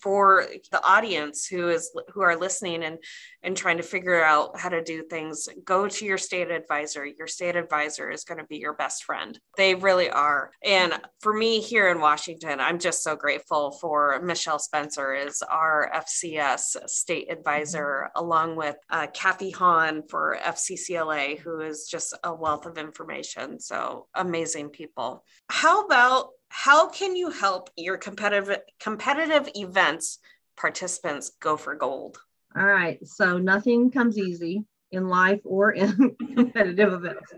for 0.00 0.46
the 0.70 0.84
audience 0.84 1.46
who 1.46 1.68
is 1.68 1.90
who 2.12 2.20
are 2.20 2.36
listening 2.36 2.84
and 2.84 2.98
and 3.42 3.56
trying 3.56 3.76
to 3.76 3.82
figure 3.82 4.22
out 4.22 4.58
how 4.58 4.68
to 4.68 4.82
do 4.82 5.02
things 5.02 5.48
go 5.64 5.88
to 5.88 6.04
your 6.04 6.18
state 6.18 6.50
advisor. 6.50 7.06
Your 7.06 7.26
state 7.26 7.56
advisor 7.56 8.10
is 8.10 8.24
going 8.24 8.38
to 8.38 8.44
be 8.44 8.58
your 8.58 8.74
best 8.74 9.04
friend. 9.04 9.38
They 9.56 9.74
really 9.74 10.10
are. 10.10 10.50
And 10.62 10.98
for 11.20 11.32
me 11.32 11.60
here 11.60 11.88
in 11.88 12.00
washington 12.00 12.60
i'm 12.60 12.78
just 12.78 13.02
so 13.02 13.16
grateful 13.16 13.72
for 13.72 14.20
michelle 14.22 14.58
spencer 14.58 15.14
is 15.14 15.42
our 15.42 15.90
fcs 15.94 16.76
state 16.88 17.30
advisor 17.30 18.08
mm-hmm. 18.08 18.24
along 18.24 18.56
with 18.56 18.76
uh, 18.90 19.06
kathy 19.12 19.50
hahn 19.50 20.02
for 20.08 20.38
fccla 20.44 21.38
who 21.38 21.60
is 21.60 21.86
just 21.86 22.16
a 22.24 22.34
wealth 22.34 22.66
of 22.66 22.78
information. 22.78 23.60
So 23.60 24.06
amazing 24.14 24.70
people. 24.70 25.24
How 25.48 25.84
about 25.84 26.30
how 26.48 26.88
can 26.88 27.16
you 27.16 27.30
help 27.30 27.70
your 27.76 27.96
competitive 27.98 28.58
competitive 28.80 29.48
events 29.54 30.18
participants 30.56 31.32
go 31.40 31.56
for 31.56 31.74
gold? 31.74 32.18
All 32.56 32.64
right. 32.66 32.98
So 33.06 33.38
nothing 33.38 33.90
comes 33.90 34.18
easy 34.18 34.64
in 34.92 35.08
life 35.08 35.40
or 35.44 35.72
in 35.72 36.16
competitive 36.34 36.92
events. 36.92 37.32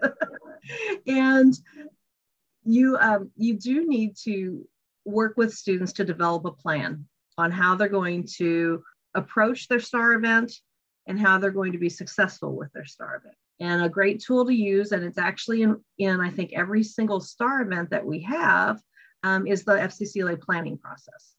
and 1.06 1.54
you 2.64 2.96
um, 2.98 3.30
you 3.36 3.58
do 3.58 3.88
need 3.88 4.16
to 4.24 4.66
work 5.04 5.36
with 5.36 5.54
students 5.54 5.92
to 5.94 6.04
develop 6.04 6.44
a 6.44 6.52
plan. 6.52 7.06
on 7.38 7.50
how 7.50 7.74
they're 7.74 7.88
going 7.88 8.26
to 8.36 8.82
approach 9.14 9.68
their 9.68 9.80
star 9.80 10.12
event 10.12 10.52
and 11.06 11.18
how 11.18 11.38
they're 11.38 11.50
going 11.50 11.72
to 11.72 11.78
be 11.78 11.88
successful 11.88 12.54
with 12.54 12.70
their 12.72 12.84
star 12.84 13.16
event. 13.16 13.34
And 13.60 13.82
a 13.82 13.88
great 13.88 14.22
tool 14.22 14.44
to 14.46 14.54
use, 14.54 14.92
and 14.92 15.02
it's 15.02 15.18
actually 15.18 15.62
in, 15.62 15.82
in 15.98 16.20
I 16.20 16.30
think, 16.30 16.52
every 16.52 16.84
single 16.84 17.20
star 17.20 17.62
event 17.62 17.90
that 17.90 18.04
we 18.04 18.20
have, 18.20 18.80
um, 19.22 19.46
is 19.46 19.64
the 19.64 19.72
FCCLA 19.72 20.40
planning 20.40 20.78
process. 20.78 21.34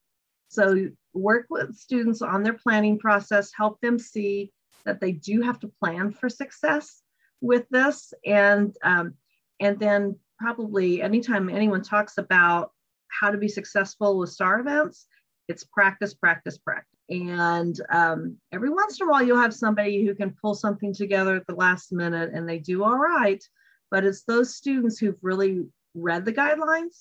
So 0.50 0.90
work 1.14 1.46
with 1.50 1.76
students 1.76 2.22
on 2.22 2.44
their 2.44 2.54
planning 2.54 2.98
process, 2.98 3.52
help 3.56 3.80
them 3.82 4.00
see 4.00 4.52
that 4.86 5.00
they 5.00 5.12
do 5.12 5.42
have 5.42 5.60
to 5.60 5.72
plan 5.80 6.12
for 6.12 6.30
success 6.30 7.02
with 7.42 7.68
this. 7.70 8.14
And, 8.26 8.76
um, 8.84 9.14
and 9.60 9.80
then 9.80 10.18
probably 10.40 11.02
anytime 11.02 11.50
anyone 11.50 11.84
talks 11.84 12.18
about 12.18 12.72
how 13.10 13.30
to 13.30 13.38
be 13.38 13.48
successful 13.48 14.18
with 14.18 14.30
star 14.30 14.60
events, 14.60 15.08
it's 15.48 15.64
practice, 15.64 16.14
practice, 16.14 16.58
practice. 16.58 16.86
And 17.10 17.80
um, 17.90 18.38
every 18.52 18.70
once 18.70 19.00
in 19.00 19.08
a 19.08 19.12
while, 19.12 19.24
you'll 19.24 19.42
have 19.42 19.54
somebody 19.54 20.06
who 20.06 20.14
can 20.14 20.36
pull 20.42 20.54
something 20.54 20.94
together 20.94 21.36
at 21.36 21.48
the 21.48 21.56
last 21.56 21.92
minute 21.92 22.32
and 22.34 22.48
they 22.48 22.60
do 22.60 22.84
all 22.84 22.98
right. 22.98 23.44
But 23.90 24.04
it's 24.04 24.24
those 24.24 24.56
students 24.56 25.00
who've 25.00 25.18
really 25.22 25.66
read 25.96 26.26
the 26.26 26.34
guidelines 26.34 27.00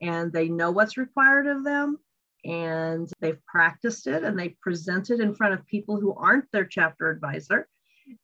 and 0.00 0.32
they 0.32 0.48
know 0.48 0.70
what's 0.70 0.96
required 0.96 1.46
of 1.46 1.64
them 1.64 1.98
and 2.44 3.10
they've 3.20 3.44
practiced 3.46 4.06
it 4.06 4.24
and 4.24 4.38
they 4.38 4.50
present 4.60 5.10
it 5.10 5.20
in 5.20 5.34
front 5.34 5.54
of 5.54 5.66
people 5.66 6.00
who 6.00 6.14
aren't 6.14 6.50
their 6.52 6.64
chapter 6.64 7.10
advisor. 7.10 7.68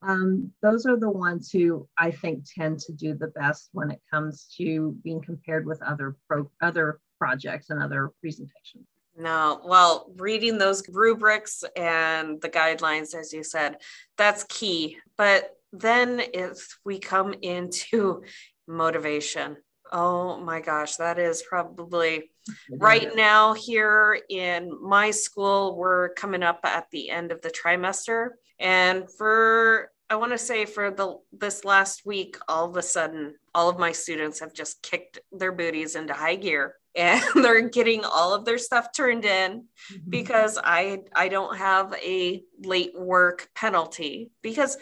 Um, 0.02 0.52
those 0.61 0.87
are 0.87 0.98
the 0.98 1.11
ones 1.11 1.50
who 1.52 1.88
I 1.96 2.11
think 2.11 2.44
tend 2.52 2.81
to 2.81 2.92
do 2.92 3.14
the 3.14 3.28
best 3.28 3.70
when 3.72 3.90
it 3.90 4.00
comes 4.11 4.52
to 4.59 4.96
being 5.04 5.20
compared 5.20 5.66
with 5.66 5.81
other 5.83 6.16
pro- 6.28 6.50
other 6.61 7.00
projects 7.18 7.70
and 7.70 7.83
other 7.83 8.11
presentations. 8.20 8.87
No, 9.16 9.61
well, 9.64 10.12
reading 10.16 10.59
those 10.59 10.88
rubrics 10.88 11.64
and 11.76 12.40
the 12.40 12.48
guidelines, 12.48 13.14
as 13.14 13.33
you 13.33 13.42
said, 13.42 13.78
that's 14.16 14.44
key. 14.44 14.98
But 15.16 15.57
then 15.72 16.22
if 16.35 16.78
we 16.85 16.98
come 16.98 17.35
into 17.42 18.22
motivation, 18.68 19.57
oh 19.92 20.38
my 20.38 20.61
gosh, 20.61 20.96
that 20.96 21.18
is 21.18 21.42
probably 21.42 22.31
right 22.70 23.14
now 23.14 23.55
here 23.55 24.20
in 24.29 24.77
my 24.83 25.11
school. 25.11 25.77
We're 25.77 26.11
coming 26.11 26.42
up 26.42 26.61
at 26.64 26.90
the 26.90 27.11
end 27.11 27.33
of 27.33 27.42
the 27.42 27.51
trimester. 27.51 28.31
And 28.59 29.05
for 29.16 29.90
I 30.11 30.16
want 30.16 30.33
to 30.33 30.38
say 30.38 30.64
for 30.64 30.90
the 30.90 31.18
this 31.33 31.64
last 31.64 32.07
week, 32.07 32.37
all 32.48 32.70
of 32.70 32.77
a 32.77 32.83
sudden, 32.83 33.35
all 33.55 33.68
of 33.68 33.79
my 33.79 33.92
students 33.92 34.40
have 34.40 34.55
just 34.55 34.83
kicked 34.83 35.20
their 35.33 35.53
booties 35.53 35.96
into 35.96 36.14
high 36.14 36.37
gear 36.37 36.77
and 36.98 37.22
they're 37.37 37.68
getting 37.68 38.05
all 38.05 38.35
of 38.35 38.44
their 38.44 38.59
stuff 38.59 38.88
turned 38.92 39.24
in 39.24 39.64
mm-hmm. 39.92 40.11
because 40.11 40.59
I 40.62 41.01
I 41.14 41.29
don't 41.29 41.57
have 41.57 41.94
a 41.94 42.42
late 42.62 42.98
work 42.98 43.48
penalty 43.55 44.31
because 44.42 44.79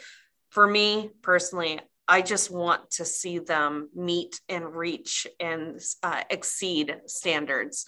for 0.51 0.67
me 0.67 1.11
personally 1.23 1.81
I 2.09 2.23
just 2.23 2.51
want 2.51 2.91
to 2.93 3.05
see 3.05 3.39
them 3.39 3.89
meet 3.95 4.41
and 4.49 4.75
reach 4.75 5.27
and 5.41 5.81
uh, 6.03 6.23
exceed 6.31 6.97
standards. 7.07 7.87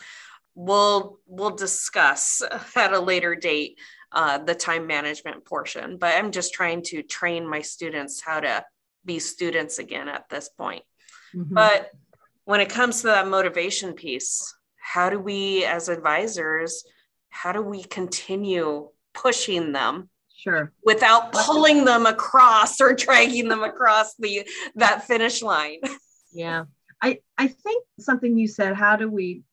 We'll 0.55 1.21
we'll 1.27 1.55
discuss 1.55 2.43
at 2.77 2.93
a 2.93 2.99
later 2.99 3.35
date 3.35 3.79
uh, 4.11 4.39
the 4.39 4.55
time 4.55 4.87
management 4.87 5.45
portion, 5.45 5.99
but 5.99 6.17
I'm 6.17 6.33
just 6.33 6.53
trying 6.53 6.83
to 6.85 7.03
train 7.03 7.49
my 7.49 7.63
students 7.63 8.21
how 8.21 8.41
to 8.41 8.65
be 9.05 9.19
students 9.19 9.79
again 9.79 10.09
at 10.09 10.29
this 10.29 10.49
point. 10.49 10.83
Mm-hmm. 11.35 11.55
But 11.55 11.91
when 12.45 12.61
it 12.61 12.71
comes 12.71 13.03
to 13.03 13.09
that 13.09 13.29
motivation 13.29 13.93
piece, 13.93 14.55
how 14.77 15.11
do 15.11 15.19
we 15.19 15.65
as 15.65 15.89
advisors, 15.89 16.85
how 17.29 17.53
do 17.53 17.63
we 17.63 17.85
continue 17.85 18.89
pushing 19.13 19.73
them? 19.73 20.09
Sure. 20.39 20.73
Without 20.85 21.33
pulling 21.33 21.85
them 21.85 22.07
across 22.07 22.81
or 22.81 22.95
dragging 22.95 23.49
them 23.49 23.65
across 23.65 24.15
the 24.21 24.49
that 24.77 25.05
finish 25.05 25.43
line. 25.43 25.81
Yeah. 26.31 26.65
I, 27.03 27.21
I 27.39 27.49
think 27.49 27.85
something 27.99 28.37
you 28.37 28.49
said, 28.49 28.77
how 28.77 28.97
do 28.97 29.11
we 29.11 29.45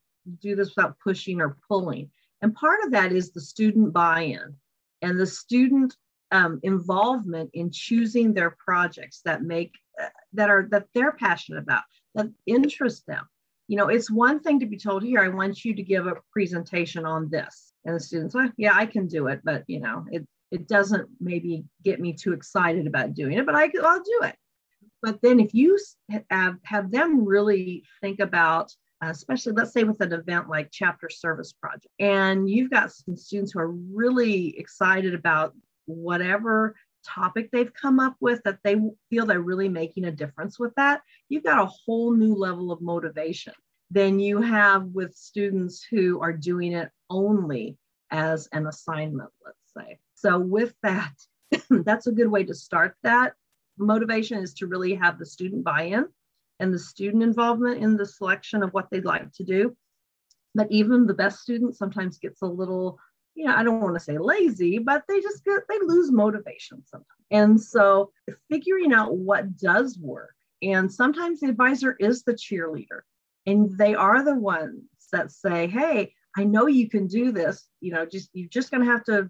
do 0.41 0.57
this 0.57 0.75
without 0.75 0.99
pushing 0.99 1.39
or 1.39 1.57
pulling? 1.69 2.11
And 2.41 2.53
part 2.53 2.83
of 2.83 2.91
that 2.91 3.13
is 3.13 3.31
the 3.31 3.39
student 3.39 3.93
buy-in 3.93 4.55
and 5.01 5.17
the 5.17 5.25
student 5.25 5.95
um, 6.31 6.59
involvement 6.63 7.51
in 7.53 7.71
choosing 7.71 8.33
their 8.33 8.57
projects 8.59 9.21
that 9.23 9.41
make 9.41 9.71
uh, 9.99 10.09
that 10.33 10.49
are 10.49 10.67
that 10.71 10.87
they're 10.93 11.13
passionate 11.13 11.59
about 11.59 11.83
that 12.15 12.29
interest 12.45 13.07
them. 13.07 13.25
You 13.67 13.77
know, 13.77 13.87
it's 13.87 14.11
one 14.11 14.41
thing 14.41 14.59
to 14.59 14.65
be 14.65 14.77
told 14.77 15.01
here, 15.01 15.21
I 15.21 15.29
want 15.29 15.63
you 15.63 15.73
to 15.75 15.81
give 15.81 16.07
a 16.07 16.15
presentation 16.33 17.05
on 17.05 17.29
this. 17.29 17.71
And 17.85 17.95
the 17.95 17.99
students, 18.01 18.35
well, 18.35 18.51
yeah, 18.57 18.73
I 18.75 18.85
can 18.85 19.07
do 19.07 19.27
it, 19.27 19.39
but 19.45 19.63
you 19.67 19.79
know, 19.79 20.05
it 20.11 20.27
it 20.55 20.67
doesn't 20.69 21.07
maybe 21.19 21.65
get 21.83 21.99
me 21.99 22.13
too 22.13 22.31
excited 22.31 22.87
about 22.87 23.13
doing 23.13 23.37
it, 23.37 23.45
but 23.45 23.55
I, 23.55 23.69
I'll 23.83 24.03
do 24.03 24.19
it. 24.23 24.35
But 25.01 25.21
then 25.21 25.39
if 25.41 25.53
you 25.53 25.77
have, 26.31 26.55
have 26.63 26.91
them 26.91 27.25
really 27.25 27.83
think 28.01 28.19
about, 28.21 28.71
uh, 29.03 29.09
especially 29.09 29.51
let's 29.51 29.73
say 29.73 29.83
with 29.83 29.99
an 30.01 30.13
event 30.13 30.47
like 30.49 30.69
Chapter 30.71 31.09
Service 31.09 31.51
Project, 31.51 31.87
and 31.99 32.49
you've 32.49 32.71
got 32.71 32.93
some 32.93 33.17
students 33.17 33.51
who 33.51 33.59
are 33.59 33.71
really 33.71 34.57
excited 34.57 35.13
about 35.13 35.53
whatever 35.85 36.75
topic 37.05 37.51
they've 37.51 37.73
come 37.73 37.99
up 37.99 38.15
with 38.21 38.41
that 38.45 38.59
they 38.63 38.77
feel 39.09 39.25
they're 39.25 39.41
really 39.41 39.69
making 39.69 40.05
a 40.05 40.11
difference 40.11 40.57
with 40.57 40.73
that, 40.75 41.01
you've 41.27 41.43
got 41.43 41.61
a 41.61 41.71
whole 41.85 42.13
new 42.13 42.33
level 42.33 42.71
of 42.71 42.81
motivation 42.81 43.53
than 43.91 44.19
you 44.19 44.41
have 44.41 44.85
with 44.85 45.13
students 45.15 45.85
who 45.91 46.21
are 46.21 46.33
doing 46.33 46.71
it 46.71 46.89
only 47.09 47.77
as 48.09 48.47
an 48.53 48.65
assignment, 48.67 49.29
let's 49.43 49.57
say. 49.77 49.99
So, 50.25 50.39
with 50.39 50.73
that, 50.81 51.13
that's 51.69 52.07
a 52.07 52.11
good 52.11 52.29
way 52.29 52.43
to 52.45 52.55
start 52.55 52.95
that. 53.03 53.33
Motivation 53.77 54.39
is 54.39 54.55
to 54.55 54.65
really 54.65 54.95
have 54.95 55.19
the 55.19 55.25
student 55.25 55.63
buy 55.63 55.83
in 55.83 56.07
and 56.59 56.73
the 56.73 56.79
student 56.79 57.21
involvement 57.21 57.83
in 57.83 57.95
the 57.95 58.07
selection 58.07 58.63
of 58.63 58.73
what 58.73 58.89
they'd 58.89 59.05
like 59.05 59.31
to 59.33 59.43
do. 59.43 59.77
But 60.55 60.71
even 60.71 61.05
the 61.05 61.13
best 61.13 61.41
student 61.41 61.77
sometimes 61.77 62.17
gets 62.17 62.41
a 62.41 62.47
little 62.47 62.97
you 63.35 63.45
know, 63.45 63.53
I 63.53 63.61
don't 63.61 63.81
want 63.81 63.95
to 63.95 64.03
say 64.03 64.17
lazy, 64.17 64.79
but 64.79 65.03
they 65.07 65.21
just 65.21 65.43
get, 65.43 65.59
they 65.69 65.77
lose 65.81 66.11
motivation 66.11 66.81
sometimes. 66.85 67.05
And 67.29 67.61
so 67.61 68.11
figuring 68.49 68.93
out 68.93 69.15
what 69.15 69.57
does 69.57 69.99
work. 69.99 70.33
And 70.63 70.91
sometimes 70.91 71.41
the 71.41 71.49
advisor 71.49 71.97
is 71.99 72.23
the 72.23 72.33
cheerleader 72.33 73.01
and 73.45 73.77
they 73.77 73.93
are 73.93 74.23
the 74.23 74.33
ones 74.33 74.85
that 75.11 75.31
say, 75.31 75.67
Hey, 75.67 76.13
I 76.35 76.45
know 76.45 76.65
you 76.65 76.89
can 76.89 77.05
do 77.05 77.31
this. 77.31 77.67
You 77.79 77.91
know, 77.91 78.07
just, 78.07 78.29
you're 78.33 78.49
just 78.49 78.71
going 78.71 78.83
to 78.83 78.91
have 78.91 79.03
to, 79.03 79.29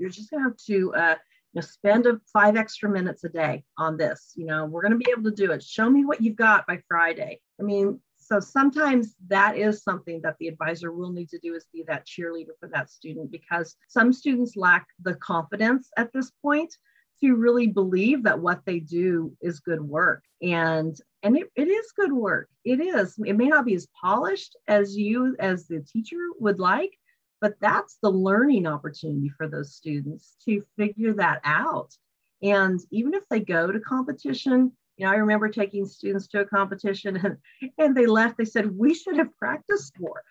you're 0.00 0.10
just 0.10 0.30
going 0.30 0.42
to 0.42 0.48
have 0.48 0.56
to, 0.66 0.94
uh, 0.94 1.16
you 1.52 1.60
know, 1.60 1.66
spend 1.66 2.06
a 2.06 2.20
five 2.32 2.56
extra 2.56 2.88
minutes 2.88 3.22
a 3.24 3.28
day 3.28 3.64
on 3.76 3.96
this. 3.96 4.32
You 4.34 4.46
know, 4.46 4.64
we're 4.64 4.82
going 4.82 4.92
to 4.92 4.98
be 4.98 5.10
able 5.10 5.30
to 5.30 5.36
do 5.36 5.52
it. 5.52 5.62
Show 5.62 5.90
me 5.90 6.04
what 6.04 6.22
you've 6.22 6.36
got 6.36 6.66
by 6.66 6.82
Friday. 6.88 7.40
I 7.60 7.62
mean, 7.62 8.00
so 8.16 8.38
sometimes 8.38 9.16
that 9.28 9.56
is 9.56 9.82
something 9.82 10.20
that 10.22 10.36
the 10.38 10.48
advisor 10.48 10.92
will 10.92 11.10
need 11.10 11.28
to 11.30 11.38
do 11.38 11.54
is 11.54 11.66
be 11.72 11.84
that 11.88 12.06
cheerleader 12.06 12.52
for 12.60 12.68
that 12.68 12.90
student 12.90 13.30
because 13.30 13.76
some 13.88 14.12
students 14.12 14.56
lack 14.56 14.86
the 15.02 15.14
confidence 15.16 15.90
at 15.96 16.12
this 16.12 16.30
point 16.42 16.72
to 17.20 17.34
really 17.34 17.66
believe 17.66 18.22
that 18.22 18.38
what 18.38 18.64
they 18.64 18.78
do 18.78 19.36
is 19.42 19.60
good 19.60 19.82
work 19.82 20.22
and 20.42 20.96
and 21.22 21.36
it, 21.36 21.50
it 21.54 21.68
is 21.68 21.92
good 21.92 22.12
work 22.12 22.48
it 22.64 22.80
is 22.80 23.14
it 23.26 23.36
may 23.36 23.48
not 23.48 23.66
be 23.66 23.74
as 23.74 23.88
polished 24.00 24.56
as 24.68 24.96
you 24.96 25.36
as 25.38 25.66
the 25.66 25.80
teacher 25.80 26.16
would 26.38 26.58
like 26.58 26.96
but 27.40 27.54
that's 27.60 27.98
the 28.02 28.10
learning 28.10 28.66
opportunity 28.66 29.30
for 29.36 29.48
those 29.48 29.74
students 29.74 30.36
to 30.44 30.62
figure 30.76 31.14
that 31.14 31.40
out 31.44 31.94
and 32.42 32.80
even 32.90 33.14
if 33.14 33.28
they 33.28 33.40
go 33.40 33.70
to 33.70 33.80
competition 33.80 34.72
you 35.00 35.06
know, 35.06 35.12
I 35.12 35.16
remember 35.16 35.48
taking 35.48 35.86
students 35.86 36.26
to 36.28 36.40
a 36.40 36.44
competition 36.44 37.16
and, 37.16 37.36
and 37.78 37.96
they 37.96 38.04
left. 38.04 38.36
They 38.36 38.44
said, 38.44 38.76
we 38.76 38.92
should 38.92 39.16
have 39.16 39.34
practiced 39.38 39.94
more. 39.98 40.22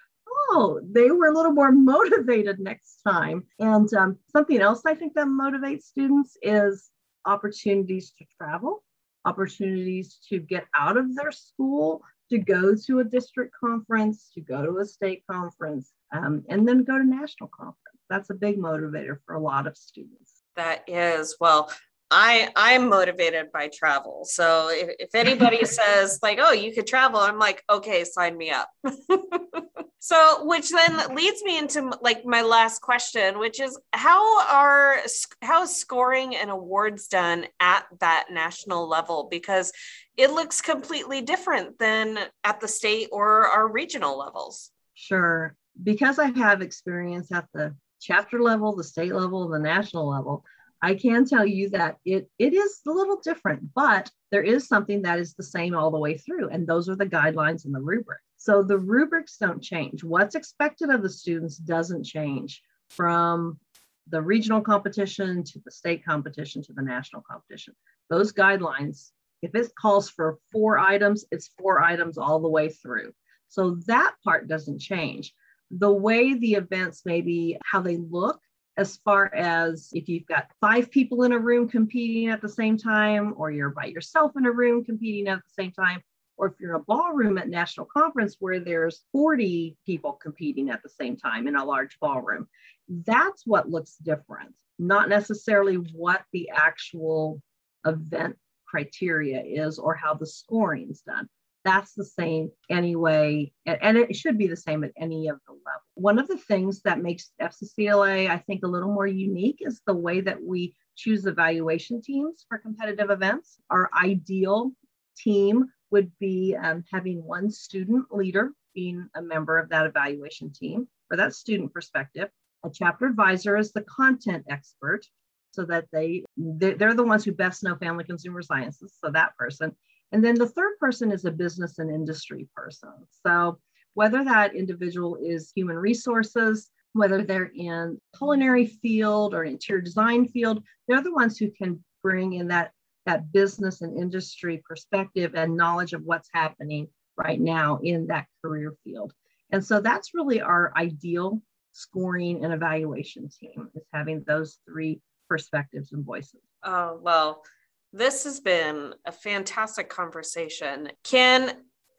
Oh, 0.52 0.80
they 0.84 1.10
were 1.10 1.26
a 1.26 1.34
little 1.34 1.54
more 1.54 1.72
motivated 1.72 2.60
next 2.60 3.02
time. 3.08 3.46
And 3.58 3.92
um, 3.96 4.20
something 4.32 4.62
else 4.62 4.84
I 4.86 4.94
think 4.94 5.16
that 5.16 5.26
motivates 5.26 5.86
students 5.86 6.38
is 6.44 6.92
opportunities 7.26 8.14
to 8.20 8.26
travel, 8.38 8.84
opportunities 9.26 10.20
to 10.30 10.38
get 10.38 10.66
out 10.76 10.98
of 10.98 11.16
their 11.16 11.32
school, 11.32 12.04
to 12.30 12.38
go 12.38 12.76
to 12.76 13.00
a 13.00 13.04
district 13.04 13.56
conference, 13.60 14.30
to 14.34 14.42
go 14.42 14.66
to 14.66 14.78
a 14.80 14.86
state 14.86 15.24
conference, 15.30 15.92
um, 16.12 16.44
and 16.50 16.68
then 16.68 16.84
go 16.84 16.98
to 16.98 17.04
national 17.04 17.50
conference. 17.50 18.00
That's 18.10 18.30
a 18.30 18.36
big 18.36 18.58
motivator 18.58 19.18
for 19.26 19.36
a 19.36 19.40
lot 19.40 19.68
of 19.68 19.78
students. 19.78 20.42
That 20.56 20.84
is, 20.88 21.38
well, 21.40 21.72
I 22.12 22.50
I'm 22.56 22.90
motivated 22.90 23.52
by 23.52 23.70
travel. 23.70 24.26
So 24.26 24.70
if, 24.70 24.96
if 25.00 25.16
anybody 25.16 25.66
says 25.66 26.20
like, 26.22 26.40
oh, 26.42 26.52
you 26.52 26.74
could 26.74 26.88
travel, 26.88 27.20
I'm 27.20 27.40
like, 27.40 27.64
okay, 27.70 28.04
sign 28.04 28.38
me 28.38 28.52
up. 28.52 28.70
so 30.00 30.46
which 30.46 30.70
then 30.72 31.16
leads 31.16 31.44
me 31.44 31.60
into 31.60 31.92
like 32.02 32.26
my 32.26 32.42
last 32.42 32.82
question, 32.82 33.38
which 33.38 33.60
is 33.60 33.80
how 33.94 34.42
are 34.48 34.98
how 35.42 35.64
is 35.64 35.76
scoring 35.76 36.36
and 36.36 36.50
awards 36.50 37.08
done 37.08 37.46
at 37.60 37.86
that 38.00 38.28
national 38.32 38.88
level? 38.88 39.28
Because 39.30 39.72
it 40.18 40.32
looks 40.32 40.62
completely 40.62 41.22
different 41.22 41.78
than 41.80 42.18
at 42.44 42.60
the 42.60 42.68
state 42.68 43.10
or 43.12 43.48
our 43.48 43.72
regional 43.72 44.18
levels. 44.18 44.72
Sure. 44.96 45.56
because 45.82 46.20
I 46.20 46.38
have 46.38 46.62
experience 46.62 47.32
at 47.32 47.46
the 47.54 47.74
chapter 48.02 48.42
level, 48.42 48.76
the 48.76 48.84
state 48.84 49.14
level, 49.14 49.48
the 49.48 49.60
national 49.60 50.10
level, 50.10 50.44
I 50.82 50.96
can 50.96 51.26
tell 51.26 51.46
you 51.46 51.70
that 51.72 51.98
it 52.06 52.30
it 52.40 52.54
is 52.54 52.82
a 52.88 52.92
little 52.92 53.20
different, 53.22 53.74
but 53.74 54.10
there 54.32 54.44
is 54.44 54.68
something 54.68 55.02
that 55.02 55.20
is 55.20 55.34
the 55.34 55.44
same 55.44 55.76
all 55.76 55.92
the 55.92 56.00
way 56.00 56.18
through, 56.18 56.50
and 56.50 56.66
those 56.66 56.88
are 56.88 56.96
the 56.96 57.06
guidelines 57.06 57.66
and 57.66 57.76
the 57.76 57.82
rubric. 57.82 58.20
So 58.38 58.64
the 58.64 58.78
rubrics 58.78 59.38
don't 59.38 59.62
change. 59.62 60.04
What's 60.04 60.36
expected 60.36 60.90
of 60.90 61.04
the 61.04 61.10
students 61.10 61.58
doesn't 61.58 62.06
change 62.06 62.62
from 62.90 63.60
the 64.08 64.22
regional 64.22 64.62
competition 64.62 65.44
to 65.44 65.60
the 65.66 65.72
state 65.72 66.04
competition 66.06 66.62
to 66.64 66.74
the 66.74 66.82
national 66.82 67.24
competition. 67.30 67.76
Those 68.10 68.32
guidelines, 68.34 69.12
if 69.42 69.54
it 69.54 69.72
calls 69.80 70.10
for 70.10 70.40
four 70.52 70.80
items, 70.80 71.26
it's 71.32 71.52
four 71.60 71.84
items 71.84 72.18
all 72.18 72.40
the 72.40 72.50
way 72.50 72.70
through. 72.70 73.14
So 73.50 73.78
that 73.88 74.16
part 74.24 74.48
doesn't 74.48 74.80
change. 74.80 75.34
The 75.72 75.92
way 75.92 76.34
the 76.34 76.54
events 76.54 77.04
maybe 77.06 77.58
how 77.64 77.82
they 77.82 77.98
look 77.98 78.40
as 78.80 78.96
far 79.04 79.34
as 79.36 79.90
if 79.92 80.08
you've 80.08 80.26
got 80.26 80.48
five 80.62 80.90
people 80.90 81.24
in 81.24 81.34
a 81.34 81.38
room 81.38 81.68
competing 81.68 82.30
at 82.30 82.42
the 82.42 82.48
same 82.48 82.78
time, 82.78 83.34
or 83.36 83.52
you're 83.52 83.72
by 83.72 83.84
yourself 83.84 84.32
in 84.38 84.46
a 84.46 84.52
room 84.52 84.86
competing 84.86 85.28
at 85.28 85.40
the 85.40 85.54
same 85.62 85.74
time, 85.74 86.02
or 86.38 86.48
if 86.48 86.54
you're 86.62 86.76
in 86.76 86.80
a 86.80 86.84
ballroom 86.86 87.38
at 87.38 87.50
national 87.50 87.86
conference 87.86 88.38
where 88.40 88.62
there's 88.62 89.04
40 89.12 89.76
people 89.86 90.14
competing 90.14 90.70
at 90.70 90.82
the 90.82 90.88
same 90.88 91.18
time 91.18 91.46
in 91.50 91.58
a 91.58 91.66
large 91.66 92.00
ballroom, 92.00 92.48
that's 92.88 93.46
what 93.46 93.70
looks 93.70 93.98
different, 93.98 94.56
not 94.80 95.10
necessarily 95.10 95.76
what 95.76 96.24
the 96.32 96.50
actual 96.56 97.42
event 97.86 98.38
criteria 98.66 99.42
is 99.42 99.78
or 99.78 99.94
how 99.94 100.14
the 100.14 100.26
scoring 100.26 100.88
is 100.90 101.02
done. 101.02 101.28
That's 101.66 101.94
the 101.94 102.06
same 102.06 102.52
anyway, 102.70 103.52
and 103.66 103.98
it 103.98 104.16
should 104.16 104.38
be 104.38 104.48
the 104.48 104.56
same 104.56 104.84
at 104.84 104.92
any 104.98 105.28
of 105.28 105.40
the 105.46 105.52
levels. 105.52 105.84
One 105.96 106.18
of 106.18 106.28
the 106.28 106.38
things 106.38 106.82
that 106.84 107.02
makes 107.02 107.32
FCCLA, 107.42 108.30
I 108.30 108.38
think, 108.38 108.64
a 108.64 108.68
little 108.68 108.94
more 108.94 109.08
unique 109.08 109.58
is 109.60 109.82
the 109.86 109.94
way 109.94 110.22
that 110.22 110.42
we 110.42 110.74
choose 110.96 111.26
evaluation 111.26 112.02
teams 112.02 112.46
for 112.48 112.58
competitive 112.58 113.10
events. 113.10 113.60
Our 113.70 113.90
ideal 114.02 114.72
team 115.18 115.66
would 115.92 116.12
be 116.20 116.56
um, 116.56 116.84
having 116.92 117.24
one 117.24 117.52
student 117.52 118.06
leader 118.12 118.52
being 118.74 119.10
a 119.16 119.22
member 119.22 119.58
of 119.58 119.70
that 119.70 119.86
evaluation 119.86 120.54
team 120.54 120.88
for 121.10 121.18
that 121.18 121.36
student 121.36 121.74
perspective. 121.74 122.30
A 122.64 122.70
chapter 122.70 123.06
advisor 123.06 123.58
is 123.58 123.74
the 123.74 123.82
content 123.84 124.46
expert 124.50 125.06
so 125.52 125.66
that 125.66 125.86
they 125.92 126.24
they're 126.38 126.94
the 126.94 127.04
ones 127.04 127.26
who 127.26 127.32
best 127.32 127.64
know 127.64 127.76
family 127.76 128.04
consumer 128.04 128.42
sciences 128.42 128.94
so 129.04 129.10
that 129.12 129.36
person 129.36 129.76
and 130.12 130.24
then 130.24 130.36
the 130.36 130.48
third 130.48 130.78
person 130.80 131.12
is 131.12 131.26
a 131.26 131.32
business 131.32 131.80
and 131.80 131.94
industry 131.94 132.48
person. 132.56 132.90
So 133.26 133.60
whether 133.94 134.24
that 134.24 134.56
individual 134.56 135.18
is 135.22 135.52
human 135.56 135.78
resources, 135.78 136.70
whether 136.94 137.24
they're 137.24 137.52
in 137.56 138.00
culinary 138.18 138.66
field 138.66 139.34
or 139.34 139.44
interior 139.44 139.82
design 139.82 140.28
field, 140.28 140.64
they're 140.88 141.04
the 141.04 141.14
ones 141.14 141.38
who 141.38 141.52
can 141.52 141.84
bring 142.02 142.34
in 142.34 142.48
that, 142.48 142.72
that 143.06 143.32
business 143.32 143.82
and 143.82 143.98
industry 143.98 144.64
perspective 144.68 145.34
and 145.36 145.56
knowledge 145.56 145.94
of 145.94 146.04
what's 146.04 146.30
happening 146.34 146.88
right 147.18 147.40
now 147.40 147.80
in 147.84 148.08
that 148.08 148.26
career 148.44 148.74
field. 148.84 149.14
And 149.52 149.64
so 149.64 149.82
that's 149.82 150.14
really 150.14 150.42
our 150.42 150.72
ideal 150.76 151.42
scoring 151.72 152.44
and 152.44 152.54
evaluation 152.54 153.30
team 153.30 153.70
is 153.76 153.84
having 153.94 154.24
those 154.26 154.60
three 154.66 155.02
perspectives 155.28 155.92
and 155.92 156.06
voices. 156.06 156.42
Oh, 156.64 157.00
well, 157.02 157.44
this 157.92 158.24
has 158.24 158.40
been 158.40 158.94
a 159.06 159.12
fantastic 159.12 159.90
conversation. 159.90 160.92
Can 161.04 161.58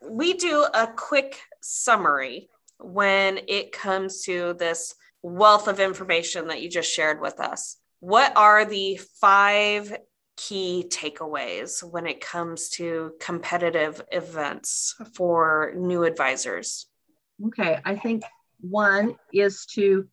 we 0.09 0.35
do 0.35 0.67
a 0.75 0.87
quick 0.87 1.41
summary 1.63 2.49
when 2.79 3.41
it 3.49 3.73
comes 3.73 4.23
to 4.23 4.55
this 4.55 4.95
wealth 5.23 5.69
of 5.69 5.81
information 5.81 6.49
that 6.49 6.63
you 6.63 6.69
just 6.69 6.93
shared 6.93 7.21
with 7.21 7.41
us? 7.41 7.77
What 8.01 8.33
are 8.37 8.65
the 8.65 9.01
five 9.21 9.97
key 10.37 10.87
takeaways 10.89 11.83
when 11.83 12.07
it 12.07 12.21
comes 12.21 12.71
to 12.71 13.13
competitive 13.21 14.01
events 14.11 14.95
for 15.15 15.75
new 15.77 16.05
advisors? 16.05 16.87
Okay, 17.49 17.79
I 17.85 17.97
think 17.97 18.23
one 18.61 19.17
is 19.33 19.67
to 19.75 20.09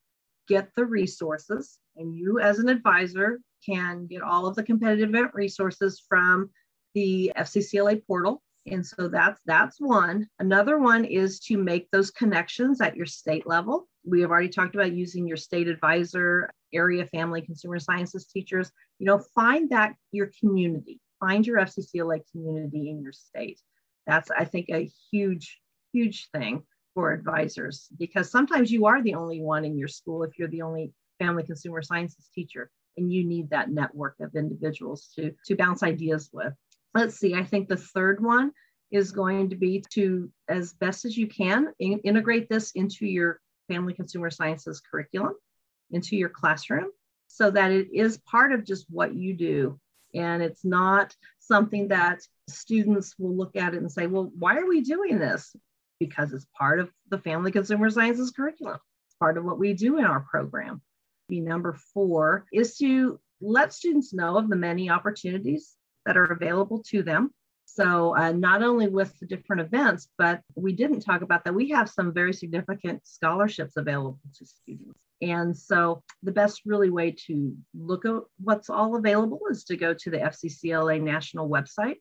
get 0.48 0.70
the 0.76 0.86
resources, 0.86 1.78
and 1.96 2.16
you 2.16 2.40
as 2.40 2.60
an 2.60 2.68
advisor 2.70 3.40
can 3.66 4.08
get 4.08 4.22
all 4.22 4.48
of 4.48 4.56
the 4.56 4.64
competitive 4.64 5.10
event 5.10 5.32
resources 5.34 6.04
from 6.08 6.50
the 6.94 7.32
FCCLA 7.38 8.06
portal. 8.06 8.42
And 8.66 8.86
so 8.86 9.08
that's 9.08 9.40
that's 9.46 9.80
one. 9.80 10.28
Another 10.40 10.78
one 10.78 11.06
is 11.06 11.40
to 11.42 11.58
make 11.58 11.90
those 11.92 12.12
connections 12.12 12.82
at 12.82 12.96
your 12.96 13.06
state 13.06 13.48
level. 13.48 13.88
We 14.06 14.22
have 14.22 14.32
already 14.32 14.50
talked 14.50 14.76
about 14.76 14.94
using 14.94 15.28
your 15.28 15.38
state 15.38 15.68
advisor, 15.68 16.50
area 16.74 17.06
family 17.06 17.42
consumer 17.42 17.80
sciences 17.80 18.26
teachers. 18.26 18.72
You 19.00 19.06
know, 19.06 19.20
find 19.20 19.70
that 19.70 19.96
your 20.12 20.32
community, 20.40 21.00
find 21.20 21.48
your 21.48 21.60
FCCLA 21.60 22.22
community 22.32 22.90
in 22.90 23.02
your 23.02 23.14
state. 23.14 23.62
That's 24.06 24.30
I 24.32 24.44
think 24.44 24.68
a 24.70 24.90
huge 25.12 25.60
huge 25.94 26.30
thing 26.32 26.64
for 26.94 27.14
advisors 27.14 27.88
because 27.98 28.30
sometimes 28.30 28.72
you 28.72 28.86
are 28.86 29.02
the 29.02 29.14
only 29.14 29.42
one 29.42 29.64
in 29.64 29.78
your 29.78 29.88
school 29.88 30.24
if 30.24 30.38
you're 30.38 30.48
the 30.50 30.62
only 30.62 30.92
family 31.20 31.44
consumer 31.44 31.82
sciences 31.82 32.30
teacher 32.34 32.70
and 32.98 33.12
you 33.12 33.24
need 33.24 33.50
that 33.50 33.70
network 33.70 34.16
of 34.20 34.36
individuals 34.36 35.12
to 35.16 35.34
to 35.46 35.56
bounce 35.56 35.84
ideas 35.84 36.30
with. 36.34 36.54
Let's 36.94 37.20
see 37.20 37.36
i 37.36 37.44
think 37.44 37.68
the 37.68 37.78
third 37.78 38.24
one 38.24 38.52
is 38.92 39.12
going 39.12 39.50
to 39.50 39.56
be 39.56 39.84
to 39.92 40.32
as 40.48 40.74
best 40.74 41.06
as 41.06 41.18
you 41.18 41.28
can 41.28 41.74
in, 41.80 42.00
integrate 42.00 42.48
this 42.50 42.72
into 42.72 43.06
your 43.06 43.40
family 43.68 43.94
consumer 43.94 44.30
sciences 44.30 44.82
curriculum 44.82 45.34
into 45.92 46.16
your 46.16 46.30
classroom 46.30 46.90
so 47.28 47.52
that 47.52 47.72
it 47.72 47.88
is 47.94 48.20
part 48.20 48.52
of 48.52 48.66
just 48.66 48.86
what 48.90 49.14
you 49.14 49.34
do. 49.34 49.80
And 50.16 50.42
it's 50.42 50.64
not 50.64 51.14
something 51.40 51.90
that 51.90 52.22
students 52.50 53.16
will 53.20 53.36
look 53.36 53.56
at 53.56 53.74
it 53.74 53.78
and 53.78 53.92
say 53.92 54.08
well 54.08 54.32
why 54.38 54.58
are 54.58 54.68
we 54.68 54.82
doing 54.82 55.20
this? 55.20 55.56
Because 56.00 56.34
it's 56.34 56.48
part 56.58 56.80
of 56.80 56.90
the 57.10 57.18
family 57.20 57.52
consumer 57.52 57.90
sciences 57.90 58.32
curriculum. 58.32 58.78
It's 59.08 59.16
part 59.20 59.38
of 59.38 59.44
what 59.44 59.60
we 59.60 59.74
do 59.74 59.98
in 59.98 60.06
our 60.06 60.22
program 60.22 60.82
be 61.28 61.40
number 61.40 61.74
four 61.94 62.46
is 62.52 62.78
to 62.78 63.20
let 63.42 63.74
students 63.74 64.14
know 64.14 64.38
of 64.38 64.50
the 64.50 64.56
many 64.56 64.90
opportunities 64.90 65.76
that 66.06 66.18
are 66.18 66.32
available 66.32 66.84
to 66.88 67.04
them. 67.04 67.32
So, 67.66 68.16
uh, 68.16 68.32
not 68.32 68.64
only 68.64 68.88
with 68.88 69.18
the 69.20 69.28
different 69.28 69.62
events, 69.62 70.08
but 70.18 70.42
we 70.56 70.72
didn't 70.72 71.02
talk 71.02 71.22
about 71.22 71.44
that. 71.44 71.54
We 71.54 71.70
have 71.72 71.90
some 71.90 72.14
very 72.14 72.34
significant 72.34 73.06
scholarships 73.06 73.76
available 73.76 74.20
to 74.38 74.46
students. 74.46 75.00
And 75.22 75.56
so, 75.56 76.02
the 76.24 76.32
best 76.32 76.62
really 76.66 76.90
way 76.90 77.12
to 77.28 77.56
look 77.76 78.06
at 78.06 78.22
what's 78.42 78.70
all 78.70 78.96
available 78.96 79.42
is 79.52 79.66
to 79.66 79.76
go 79.76 79.94
to 79.94 80.10
the 80.10 80.18
FCCLA 80.18 81.02
national 81.02 81.50
website 81.50 81.98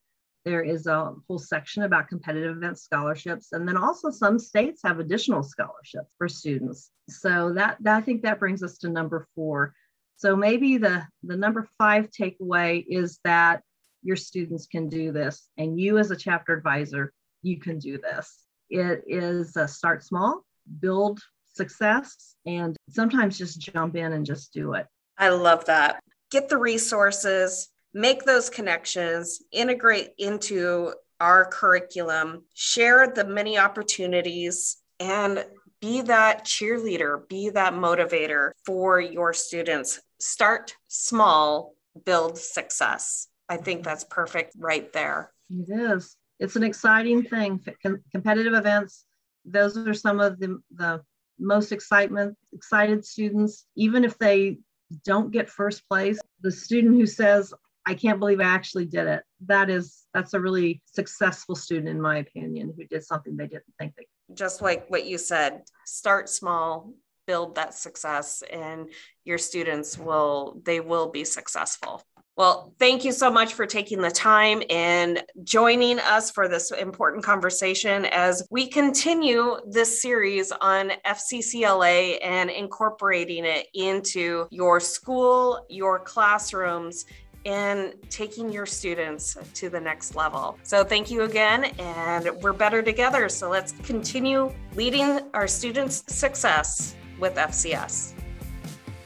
there 0.46 0.62
is 0.62 0.86
a 0.86 1.12
whole 1.26 1.40
section 1.40 1.82
about 1.82 2.06
competitive 2.06 2.56
event 2.56 2.78
scholarships. 2.78 3.48
And 3.50 3.66
then 3.66 3.76
also 3.76 4.10
some 4.10 4.38
states 4.38 4.80
have 4.84 5.00
additional 5.00 5.42
scholarships 5.42 6.14
for 6.16 6.28
students. 6.28 6.92
So 7.10 7.52
that, 7.54 7.78
that 7.80 7.96
I 7.96 8.00
think 8.00 8.22
that 8.22 8.38
brings 8.38 8.62
us 8.62 8.78
to 8.78 8.88
number 8.88 9.26
four. 9.34 9.74
So 10.16 10.36
maybe 10.36 10.78
the, 10.78 11.04
the 11.24 11.36
number 11.36 11.68
five 11.78 12.10
takeaway 12.10 12.84
is 12.88 13.18
that 13.24 13.62
your 14.04 14.14
students 14.14 14.66
can 14.66 14.88
do 14.88 15.10
this 15.10 15.48
and 15.58 15.80
you 15.80 15.98
as 15.98 16.12
a 16.12 16.16
chapter 16.16 16.52
advisor, 16.52 17.12
you 17.42 17.58
can 17.58 17.80
do 17.80 17.98
this. 17.98 18.32
It 18.70 19.02
is 19.08 19.56
a 19.56 19.66
start 19.66 20.04
small, 20.04 20.44
build 20.78 21.20
success, 21.54 22.36
and 22.46 22.76
sometimes 22.88 23.36
just 23.36 23.58
jump 23.58 23.96
in 23.96 24.12
and 24.12 24.24
just 24.24 24.52
do 24.52 24.74
it. 24.74 24.86
I 25.18 25.30
love 25.30 25.64
that. 25.64 26.00
Get 26.30 26.48
the 26.48 26.58
resources, 26.58 27.68
make 27.96 28.24
those 28.24 28.50
connections, 28.50 29.42
integrate 29.50 30.10
into 30.18 30.92
our 31.18 31.46
curriculum, 31.46 32.44
share 32.52 33.08
the 33.08 33.24
many 33.24 33.56
opportunities, 33.56 34.76
and 35.00 35.46
be 35.80 36.02
that 36.02 36.44
cheerleader, 36.44 37.26
be 37.26 37.48
that 37.48 37.72
motivator 37.72 38.50
for 38.66 39.00
your 39.00 39.32
students. 39.32 39.98
Start 40.20 40.74
small, 40.88 41.72
build 42.04 42.36
success. 42.36 43.28
I 43.48 43.56
think 43.56 43.82
that's 43.82 44.04
perfect 44.04 44.54
right 44.58 44.92
there. 44.92 45.32
It 45.48 45.66
is. 45.70 46.16
It's 46.38 46.56
an 46.56 46.64
exciting 46.64 47.22
thing. 47.22 47.64
Com- 47.82 48.02
competitive 48.12 48.52
events, 48.52 49.06
those 49.46 49.74
are 49.78 49.94
some 49.94 50.20
of 50.20 50.38
the, 50.38 50.60
the 50.74 51.00
most 51.38 51.72
excitement, 51.72 52.36
excited 52.52 53.06
students, 53.06 53.64
even 53.74 54.04
if 54.04 54.18
they 54.18 54.58
don't 55.06 55.30
get 55.30 55.48
first 55.48 55.88
place. 55.88 56.18
The 56.42 56.50
student 56.50 56.96
who 56.96 57.06
says, 57.06 57.54
I 57.86 57.94
can't 57.94 58.18
believe 58.18 58.40
I 58.40 58.44
actually 58.44 58.86
did 58.86 59.06
it. 59.06 59.22
That 59.46 59.70
is, 59.70 60.04
that's 60.12 60.34
a 60.34 60.40
really 60.40 60.82
successful 60.86 61.54
student, 61.54 61.88
in 61.88 62.00
my 62.00 62.18
opinion, 62.18 62.74
who 62.76 62.84
did 62.84 63.04
something 63.04 63.36
they 63.36 63.46
didn't 63.46 63.64
think 63.78 63.94
they 63.96 64.02
could. 64.02 64.36
Just 64.36 64.60
like 64.60 64.90
what 64.90 65.06
you 65.06 65.18
said, 65.18 65.62
start 65.84 66.28
small, 66.28 66.92
build 67.26 67.54
that 67.54 67.74
success, 67.74 68.42
and 68.50 68.88
your 69.24 69.38
students 69.38 69.96
will, 69.96 70.60
they 70.64 70.80
will 70.80 71.08
be 71.10 71.24
successful. 71.24 72.02
Well, 72.36 72.74
thank 72.78 73.02
you 73.02 73.12
so 73.12 73.30
much 73.30 73.54
for 73.54 73.64
taking 73.64 74.02
the 74.02 74.10
time 74.10 74.62
and 74.68 75.24
joining 75.42 75.98
us 75.98 76.30
for 76.30 76.48
this 76.48 76.70
important 76.70 77.24
conversation 77.24 78.04
as 78.04 78.46
we 78.50 78.68
continue 78.68 79.56
this 79.66 80.02
series 80.02 80.52
on 80.52 80.92
FCCLA 81.06 82.18
and 82.22 82.50
incorporating 82.50 83.46
it 83.46 83.68
into 83.72 84.48
your 84.50 84.80
school, 84.80 85.64
your 85.70 85.98
classrooms, 85.98 87.06
and 87.46 87.94
taking 88.10 88.52
your 88.52 88.66
students 88.66 89.38
to 89.54 89.70
the 89.70 89.80
next 89.80 90.14
level. 90.14 90.58
So, 90.64 90.84
thank 90.84 91.10
you 91.10 91.22
again, 91.22 91.64
and 91.78 92.30
we're 92.42 92.52
better 92.52 92.82
together. 92.82 93.30
So, 93.30 93.48
let's 93.48 93.72
continue 93.84 94.52
leading 94.74 95.20
our 95.32 95.48
students' 95.48 96.04
success 96.08 96.96
with 97.18 97.36
FCS. 97.36 98.12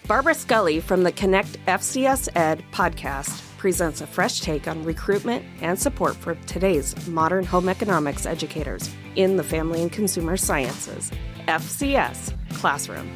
Barbara 0.09 0.35
Scully 0.35 0.81
from 0.81 1.05
the 1.05 1.13
Connect 1.13 1.65
FCS 1.67 2.29
Ed 2.35 2.65
podcast 2.73 3.47
presents 3.59 4.01
a 4.01 4.07
fresh 4.07 4.41
take 4.41 4.67
on 4.67 4.83
recruitment 4.83 5.45
and 5.61 5.79
support 5.79 6.17
for 6.17 6.35
today's 6.47 7.07
modern 7.07 7.45
home 7.45 7.69
economics 7.69 8.27
educators 8.27 8.91
in 9.17 9.37
the 9.37 9.45
Family 9.45 9.83
and 9.83 9.93
Consumer 9.93 10.37
Sciences 10.37 11.13
FCS 11.47 12.33
classroom, 12.55 13.09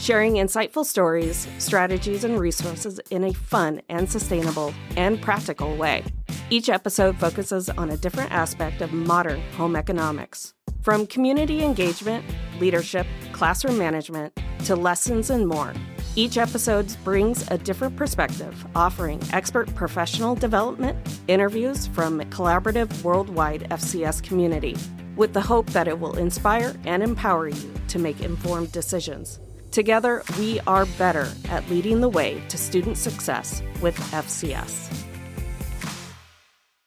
sharing 0.00 0.34
insightful 0.34 0.84
stories, 0.84 1.46
strategies, 1.58 2.24
and 2.24 2.40
resources 2.40 2.98
in 3.10 3.24
a 3.24 3.34
fun 3.34 3.82
and 3.90 4.10
sustainable 4.10 4.72
and 4.96 5.20
practical 5.20 5.76
way. 5.76 6.02
Each 6.48 6.70
episode 6.70 7.18
focuses 7.18 7.68
on 7.68 7.90
a 7.90 7.96
different 7.98 8.32
aspect 8.32 8.80
of 8.80 8.92
modern 8.92 9.40
home 9.52 9.76
economics. 9.76 10.54
From 10.80 11.06
community 11.06 11.62
engagement, 11.62 12.24
leadership, 12.58 13.06
classroom 13.32 13.76
management, 13.76 14.32
to 14.64 14.74
lessons 14.74 15.28
and 15.28 15.46
more. 15.46 15.74
Each 16.16 16.38
episode 16.38 16.92
brings 17.04 17.48
a 17.50 17.58
different 17.58 17.94
perspective, 17.96 18.66
offering 18.74 19.20
expert 19.32 19.72
professional 19.74 20.34
development, 20.34 20.96
interviews 21.28 21.86
from 21.88 22.20
a 22.20 22.24
collaborative 22.24 23.02
worldwide 23.02 23.68
FCS 23.70 24.22
community, 24.22 24.76
with 25.14 25.34
the 25.34 25.40
hope 25.40 25.66
that 25.70 25.86
it 25.86 26.00
will 26.00 26.16
inspire 26.16 26.74
and 26.84 27.02
empower 27.02 27.48
you 27.48 27.74
to 27.88 27.98
make 27.98 28.22
informed 28.22 28.72
decisions. 28.72 29.40
Together, 29.70 30.22
we 30.38 30.58
are 30.66 30.86
better 30.98 31.28
at 31.48 31.68
leading 31.70 32.00
the 32.00 32.08
way 32.08 32.42
to 32.48 32.58
student 32.58 32.98
success 32.98 33.62
with 33.80 33.96
FCS. 34.10 35.09